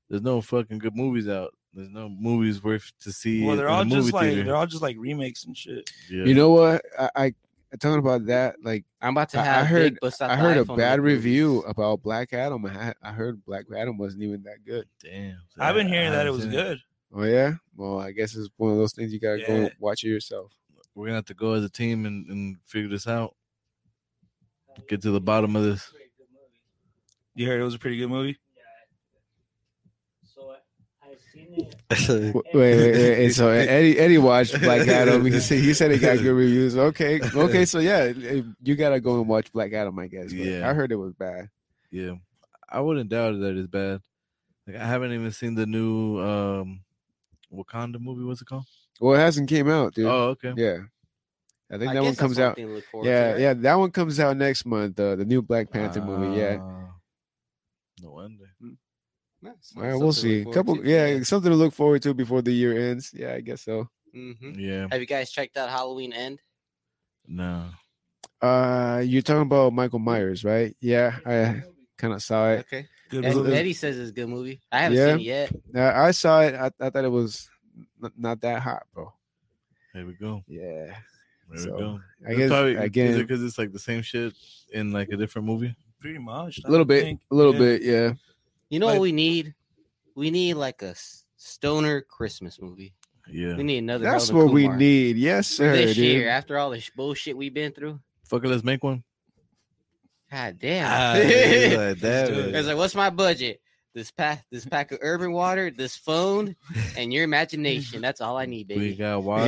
[0.10, 1.54] there's no fucking good movies out.
[1.74, 3.46] There's no movies worth to see.
[3.46, 4.44] Well, they're in all a movie just like theater.
[4.44, 5.90] they're all just like remakes and shit.
[6.10, 6.24] yeah.
[6.26, 6.82] You know what?
[6.98, 7.34] I, I
[7.80, 8.56] talking about that.
[8.64, 11.16] Like I'm about to I- I heard- Big I heard a bad look movies.
[11.18, 12.66] review about Black Adam.
[12.66, 14.88] I, I heard Black Adam wasn't even that good.
[15.04, 15.38] damn.
[15.60, 16.80] I've been hearing I that it was seen good.
[17.14, 17.54] Oh yeah.
[17.76, 20.52] Well, I guess it's one of those things you gotta go watch it yourself.
[20.96, 23.36] We're gonna have to go as a team and, and figure this out.
[24.90, 25.92] Get to the bottom of this.
[27.36, 28.38] You heard it was a pretty good movie.
[30.24, 30.56] So
[31.04, 31.20] I seen it.
[31.90, 33.30] Wait, wait, wait, wait.
[33.32, 35.26] So Eddie Eddie watched Black Adam.
[35.26, 36.76] He said he said it got good reviews.
[36.78, 37.66] Okay, okay.
[37.66, 38.06] So yeah,
[38.62, 39.98] you gotta go and watch Black Adam.
[40.00, 40.28] I guess.
[40.34, 40.70] But Yeah.
[40.70, 41.50] I heard it was bad.
[41.92, 42.14] Yeah,
[42.70, 44.02] I wouldn't doubt that it's bad.
[44.68, 46.82] Like I haven't even seen the new um
[47.54, 48.24] Wakanda movie.
[48.26, 48.66] What's it called?
[49.00, 50.08] Well, it hasn't came out, dude.
[50.08, 50.54] Oh, okay.
[50.58, 50.80] Yeah,
[51.72, 52.56] I think I that one comes out.
[52.56, 55.00] thing to look forward to, Yeah, yeah, that one comes out next month.
[55.00, 56.38] Uh, the new Black Panther movie.
[56.38, 56.58] Yeah.
[56.60, 56.90] Ah,
[58.02, 58.47] No wonder.
[59.48, 59.74] Nice.
[59.76, 60.44] All right, we'll see.
[60.44, 60.84] look Couple, to.
[60.84, 63.12] yeah, something to look forward to before the year ends.
[63.14, 63.90] Yeah, I guess so.
[64.16, 64.56] Mhm.
[64.60, 64.88] Yeah.
[64.92, 66.40] Have you guys checked out Halloween End?
[67.28, 67.66] No.
[68.42, 70.76] Uh, you're talking about Michael Myers, right?
[70.80, 71.64] Yeah, I
[71.98, 72.60] kind of saw it.
[72.60, 72.88] Okay.
[73.10, 73.54] Good Eddie, movie.
[73.54, 74.62] Eddie says it's a good movie.
[74.72, 75.08] I haven't Yeah.
[75.18, 75.52] seen it yet.
[75.76, 76.56] I saw it.
[76.56, 77.50] I, I thought it was
[78.04, 79.14] n- not that hot, bro.
[79.94, 80.44] Here we go.
[80.48, 80.96] Yeah,
[81.50, 82.00] There So, we go.
[82.28, 84.34] I It's guess probably, again because it's like the same shit
[84.74, 85.76] in like a different movie.
[86.00, 86.60] Pretty much.
[86.64, 87.22] a little I bit, think.
[87.32, 87.60] a little Yeah.
[87.60, 87.82] bit.
[87.82, 88.14] Yeah,
[88.70, 89.54] You know Like- what we need?
[90.16, 90.96] We need like a
[91.38, 92.94] stoner Christmas movie.
[93.30, 93.56] Yeah.
[93.56, 94.06] We need another.
[94.06, 95.18] that's Harold what we need.
[95.18, 95.74] Yes, sir.
[95.76, 96.06] this dude.
[96.06, 96.30] year.
[96.30, 98.00] After all this bullshit we've been through.
[98.26, 99.04] Fuck it, let's make one.
[100.32, 100.86] God damn.
[100.88, 102.30] Ah, let's like that.
[102.30, 103.62] It's like, what's my budget?
[103.94, 106.56] This pack, this pack of urban water, this phone,
[106.98, 108.02] and your imagination.
[108.02, 108.80] That's all I need, baby.
[108.92, 109.48] We got water.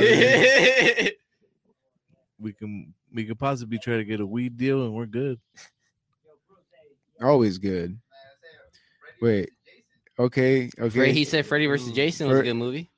[2.38, 5.38] we can we could possibly try to get a weed deal and we're good.
[7.20, 7.98] Always good.
[9.20, 9.50] Wait.
[10.18, 10.68] Okay.
[10.68, 11.12] Fre- Okay.
[11.12, 12.90] he said Freddy versus Jason was a good movie.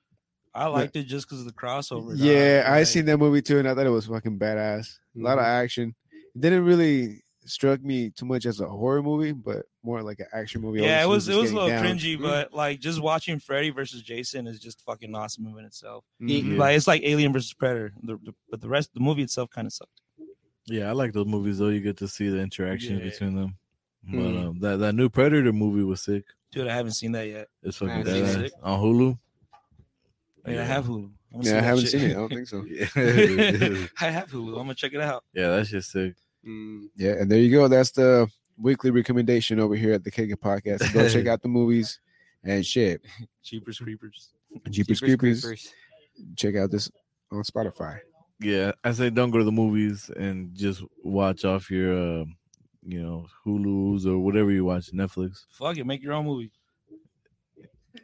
[0.55, 2.13] I liked it just because of the crossover.
[2.15, 4.99] Yeah, I Like, seen that movie too, and I thought it was fucking badass.
[5.17, 5.95] A lot of action.
[6.35, 10.27] It didn't really struck me too much as a horror movie, but more like an
[10.33, 10.81] action movie.
[10.83, 11.99] Yeah, it was it was a little getting down.
[11.99, 16.05] cringy, but like just watching Freddy versus Jason is just fucking awesome in itself.
[16.21, 16.59] He- Mhm.
[16.59, 19.67] Like it's like Alien versus Predator, the, the- but the rest the movie itself kind
[19.67, 20.01] of sucked.
[20.67, 21.69] Yeah, I like those movies though.
[21.69, 23.11] You get to see the interactions Yeah.
[23.11, 23.57] between them.
[24.05, 24.47] But Mhm.
[24.49, 26.25] um, that that new Predator movie was sick.
[26.51, 27.49] Dude, I haven't seen that yet.
[27.63, 28.53] It's fucking haven't it.
[28.63, 29.19] on Hulu.
[30.45, 31.11] I mean, I have Hulu.
[31.35, 31.91] I'm Yeah, I haven't shit.
[31.93, 32.11] seen it.
[32.11, 32.59] I don't think so.
[34.01, 34.49] I have Hulu.
[34.51, 35.25] I'm gonna check it out.
[35.33, 36.15] yeah, that's just sick.
[36.47, 36.89] Mm.
[36.97, 37.69] Yeah, and there you go.
[37.69, 38.29] That's the
[38.59, 40.93] weekly recommendation over here at the Kick It Podcast.
[40.93, 42.01] Go check out the movies
[42.43, 43.03] and shit.
[43.43, 44.31] Cheapers creepers.
[44.69, 45.45] Jeepers Jeepers Creepers.
[45.45, 45.73] Creepers.
[46.37, 46.91] Check out this
[47.31, 48.01] on Spotify.
[48.41, 52.25] Yeah, I say don't go to the movies and just watch off your, uh,
[52.85, 55.45] you know, Hulu's or whatever you watch, Netflix.
[55.53, 56.51] Fuck it, make your own movie.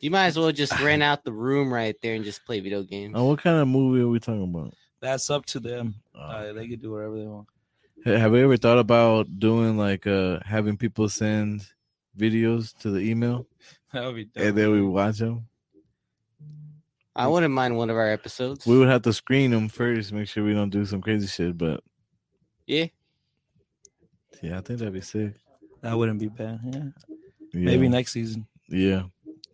[0.01, 2.83] You might as well just rent out the room right there and just play video
[2.83, 3.15] games.
[3.17, 4.75] Oh, what kind of movie are we talking about?
[5.01, 5.95] that's up to them.
[6.15, 7.47] Oh, Uh, they can do whatever they want.
[8.05, 11.67] Hey, Have you ever thought about doing like uh having people send
[12.17, 13.47] videos to the email
[13.93, 14.45] That would be dope.
[14.45, 15.47] and then we watch them?
[17.17, 18.67] I wouldn't mind one of our episodes.
[18.67, 21.57] We would have to screen them first, make sure we don't do some crazy shit.
[21.59, 21.83] But
[22.67, 22.87] yeah.
[24.43, 25.35] Yeah, I think that'd be sick.
[25.83, 26.61] that wouldn't be bad.
[26.65, 26.79] Yeah.
[27.53, 27.65] Yeah.
[27.65, 28.47] Maybe next season.
[28.69, 29.03] Yeah.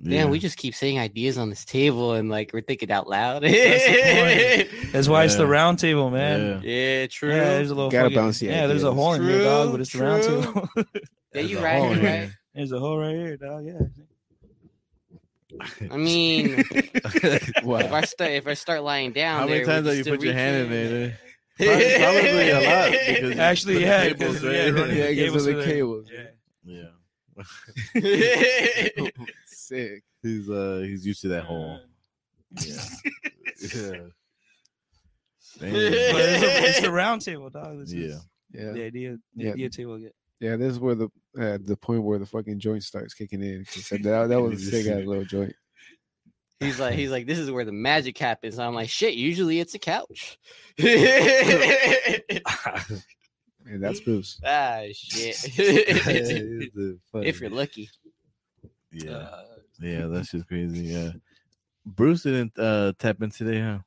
[0.03, 3.43] Damn, we just keep saying ideas on this table and like we're thinking out loud.
[3.43, 5.51] That's That's why it's the Yeah.
[5.51, 6.61] round table, man.
[6.62, 6.70] Yeah.
[7.01, 7.31] yeah, true.
[7.31, 8.99] Yeah, there's a little Gotta fucking- bounce the Yeah, there's a ideas.
[9.03, 10.43] hole in here, dog, but it's the round true.
[10.43, 10.68] table.
[10.77, 10.83] Yeah,
[11.33, 12.31] There's you a right, hole you right.
[12.55, 13.64] there's a hole right here, dog.
[13.66, 13.81] Yeah.
[15.91, 17.77] I mean, if Wow.
[17.93, 20.12] I start if I start lying down, How many there, times we have you can
[20.14, 21.18] put still your hand in reach there?
[21.57, 24.52] Probably, probably a lot because Actually, yeah, cables, because, right?
[24.55, 25.72] yeah, running Yeah, the cables of the there.
[25.72, 26.11] cables.
[26.66, 26.88] Yeah.
[27.94, 29.14] it.
[29.46, 30.02] Sick.
[30.22, 31.80] He's uh he's used to that hole.
[32.61, 32.74] Yeah.
[33.74, 34.00] yeah.
[35.61, 37.78] But it's, a, it's the round table, dog.
[37.80, 38.07] This Yeah.
[38.07, 38.72] is Yeah.
[38.72, 39.16] the idea.
[39.36, 39.52] The Yeah.
[39.52, 39.98] idea table.
[39.98, 40.14] Get.
[40.40, 43.64] Yeah, this is where the uh, the point where the fucking joint starts kicking in.
[43.64, 45.55] 'Cause that, that was a sick ass little joint.
[46.61, 48.59] He's like, he's like, this is where the magic happens.
[48.59, 49.14] I'm like, shit.
[49.14, 50.38] Usually it's a couch.
[53.66, 54.38] And that's Bruce.
[54.46, 55.36] ah, shit.
[57.14, 57.88] if you're lucky.
[58.92, 59.44] yeah, Uh,
[59.80, 60.80] yeah, that's just crazy.
[60.84, 61.12] Yeah,
[61.86, 63.78] Bruce didn't uh tap in today, huh?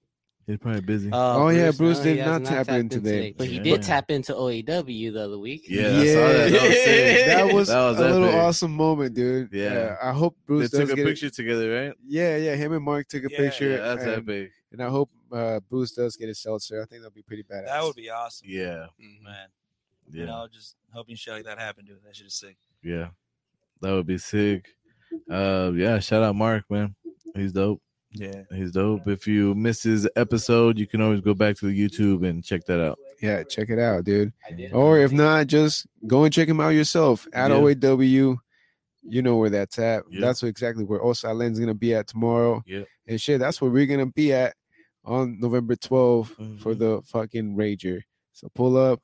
[0.47, 1.09] He's probably busy.
[1.11, 3.33] Oh, yeah, Bruce no, did he has not tap tapped in today.
[3.37, 3.63] But he Yeah.
[3.63, 5.65] did tap into OAW the other week.
[5.67, 6.51] yeah, I saw that.
[6.51, 7.27] That was sick.
[7.27, 8.39] That was, That was a little epic.
[8.39, 9.49] awesome moment, dude.
[9.51, 9.97] Yeah.
[10.01, 11.93] I hope They Bruce took does a get picture together, right?
[12.07, 12.55] Yeah, yeah.
[12.55, 13.71] Him and Mark took a Yeah, picture.
[13.71, 14.51] Yeah, that's and, epic.
[14.71, 16.81] and I hope uh, Bruce does get his seltzer.
[16.81, 17.65] I think that'll be pretty badass.
[17.65, 18.85] that would be awesome, Yeah,
[19.21, 19.47] man.
[20.09, 21.97] yeah, You know, just hoping shit like that happen, dude.
[22.05, 22.55] That shit is sick.
[22.81, 23.09] yeah.
[23.81, 24.65] That would be sick.
[25.29, 25.99] Uh, yeah.
[25.99, 26.95] Shout out Mark, man.
[27.35, 27.81] He's dope.
[28.11, 28.43] Yeah.
[28.53, 29.07] He's dope.
[29.07, 32.65] If you miss his episode, you can always go back to the YouTube and check
[32.65, 32.97] that out.
[33.21, 34.31] Yeah, check it out, dude.
[34.71, 37.57] Or if not, just go and check him out yourself at Yeah.
[37.57, 38.37] OAW.
[39.09, 40.03] You know where that's at.
[40.09, 40.21] Yeah.
[40.21, 42.61] That's exactly where Osai Len's gonna be at tomorrow.
[42.65, 42.83] Yeah.
[43.07, 44.55] And shit, that's where we're gonna be at
[45.05, 46.29] on November 12th
[46.61, 46.79] for Mhm.
[46.79, 48.01] the fucking Rager.
[48.33, 49.01] So pull up,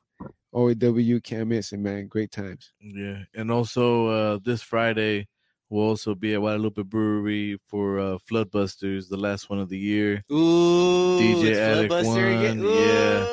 [0.54, 2.08] OAW, can't miss it, man.
[2.08, 2.74] Great times.
[2.82, 5.28] Yeah, and also uh this Friday
[5.74, 10.24] we'll also be at Guadalupe Brewery for uh Floodbusters, the last one of the year.
[10.32, 13.26] Ooh, DJ Addict one, yeah.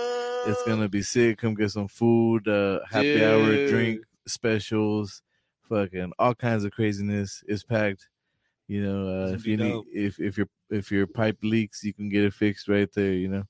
[0.47, 1.39] It's gonna be sick.
[1.39, 5.23] Come get some food, uh happy hour drink specials,
[5.69, 7.45] fucking all kinds of craziness.
[7.47, 8.09] It's packed.
[8.69, 12.09] You know, uh, if you need if if your if your pipe leaks, you can
[12.09, 13.13] get it fixed right there.
[13.13, 13.45] You know.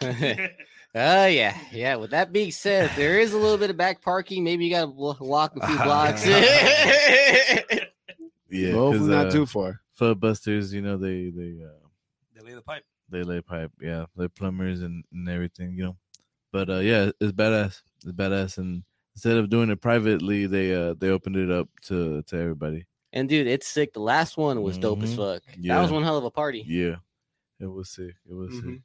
[0.94, 1.96] Oh yeah, yeah.
[1.96, 4.42] With that being said, there is a little bit of back parking.
[4.42, 4.86] Maybe you got to
[5.22, 6.24] walk a few blocks.
[8.50, 9.80] Yeah, Hopefully 'cause, not uh, too far.
[9.98, 11.86] Floodbusters, you know, they they uh,
[12.34, 12.84] They lay the pipe.
[13.08, 13.72] they lay pipe.
[13.80, 15.96] Yeah, they're plumbers and, and everything, you know.
[16.52, 17.82] But uh, yeah, it's badass.
[18.04, 18.58] It's badass.
[18.58, 18.84] And
[19.14, 22.86] instead of doing it privately, they uh they opened it up to to everybody.
[23.12, 23.92] and dude, it's sick.
[23.92, 25.16] The last one was dope as Mhm.
[25.16, 25.42] fuck.
[25.64, 26.64] That was one hell of a party.
[26.66, 26.96] Yeah,
[27.60, 28.14] it was sick.
[28.28, 28.64] It was sick.
[28.64, 28.82] Mhm.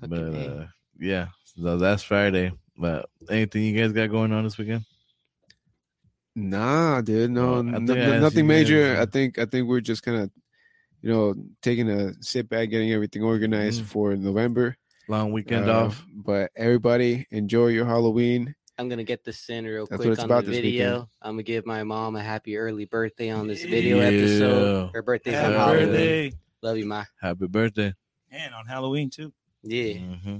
[0.00, 0.66] But uh,
[0.98, 2.52] yeah, so that's Friday.
[2.76, 4.84] But anything you guys got going on this weekend?
[6.36, 7.30] Nah, dude.
[7.30, 8.96] No, Well, I n- think I n- asked nothing major.
[9.00, 10.30] I think I think we're just kind of,
[11.02, 13.86] you know, taking a sit back, getting everything organized Mhm.
[13.86, 14.76] for November.
[15.08, 16.04] Long weekend Uh, off.
[16.14, 18.54] But everybody enjoy your Halloween.
[18.78, 20.90] I'm gonna get this in real That's quick on about the video.
[20.92, 21.08] weekend.
[21.20, 24.04] I'm gonna give my mom a happy early birthday on this video Yeah.
[24.04, 24.90] episode.
[24.94, 25.58] Her birthday's on Happy Yeah.
[25.66, 25.86] Halloween.
[25.88, 26.32] birthday.
[26.62, 27.04] Love you, ma.
[27.20, 27.92] Happy birthday.
[28.30, 29.32] And on Halloween too.
[29.62, 30.36] Yeah, Mm-hmm.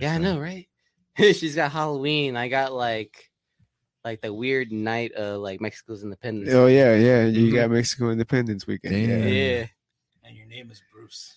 [0.00, 0.68] yeah, I know, right?
[1.16, 2.36] She's got Halloween.
[2.36, 3.30] I got like,
[4.08, 6.50] like the weird night of like Mexico's Independence.
[6.54, 7.26] Oh yeah, yeah.
[7.26, 7.54] You Mhm.
[7.54, 8.94] got Mexico Independence Weekend.
[8.94, 9.10] Damn.
[9.20, 9.66] Yeah, yeah,
[10.24, 11.36] And your name is Bruce.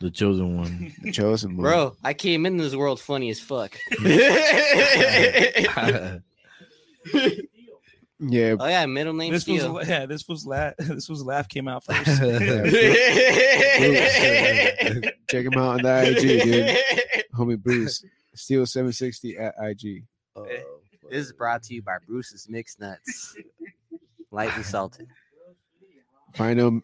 [0.00, 0.94] The chosen one.
[1.02, 1.62] the chosen one.
[1.62, 1.96] bro.
[2.02, 3.76] I came in this world funny as fuck.
[8.22, 10.04] Yeah, Oh yeah, middle name This was yeah.
[10.04, 10.74] This was laugh.
[10.78, 12.04] This was laugh came out first.
[15.30, 16.76] check him out on the IG, dude.
[17.34, 18.04] Homie Bruce,
[18.34, 20.04] Steel seven sixty at IG.
[21.10, 23.36] This is brought to you by Bruce's Mixed Nuts.
[24.30, 25.08] Lightly salted.
[26.34, 26.82] Find them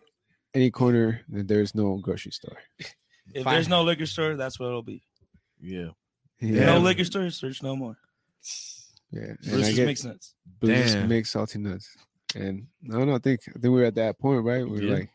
[0.55, 2.57] any corner that there's no grocery store.
[3.33, 3.55] if Fine.
[3.55, 5.03] there's no liquor store, that's what it'll be.
[5.61, 5.89] yeah.
[6.41, 7.97] Yeah, No liquor store, search no more.
[9.11, 9.21] yeah.
[9.23, 10.35] And I Bruce's get makes sense.
[10.61, 11.09] Bruce's Damn.
[11.09, 11.97] mixed salty nuts.
[12.35, 13.15] And I don't know.
[13.15, 14.69] I think I think we're at that point, right?
[14.69, 14.95] We're Yeah.
[14.95, 15.11] like,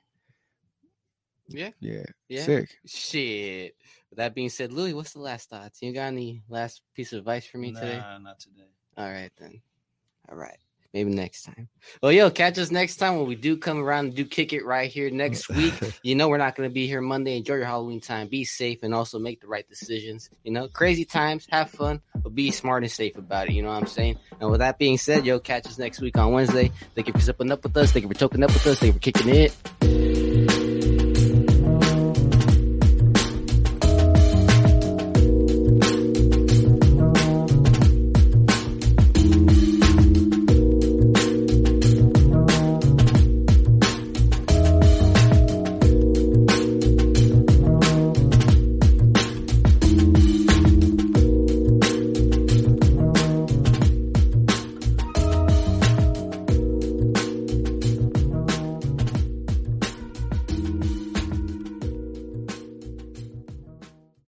[1.49, 1.69] Yeah.
[1.79, 2.43] yeah, Yeah.
[2.43, 2.69] sick.
[2.87, 3.75] Shit.
[4.09, 5.81] With that being said, Louis, what's the last thoughts?
[5.81, 7.97] You got any last piece of advice for me today?
[7.97, 8.69] Nah, not today.
[8.97, 9.61] All right then.
[10.29, 10.57] All right.
[10.93, 11.69] Maybe next time.
[12.03, 14.65] Well, yo, catch us next time when we do come around and do kick it
[14.65, 15.73] right here next week.
[16.03, 17.37] you know, we're not going to be here Monday.
[17.37, 18.27] Enjoy your Halloween time.
[18.27, 20.29] Be safe and also make the right decisions.
[20.43, 23.53] You know, crazy times, have fun, but be smart and safe about it.
[23.53, 24.17] You know what I'm saying?
[24.41, 26.71] And with that being said, yo, catch us next week on Wednesday.
[26.93, 27.93] Thank you for zipping up with us.
[27.93, 28.79] Thank you for toking up with us.
[28.79, 30.10] Thank you for kicking it.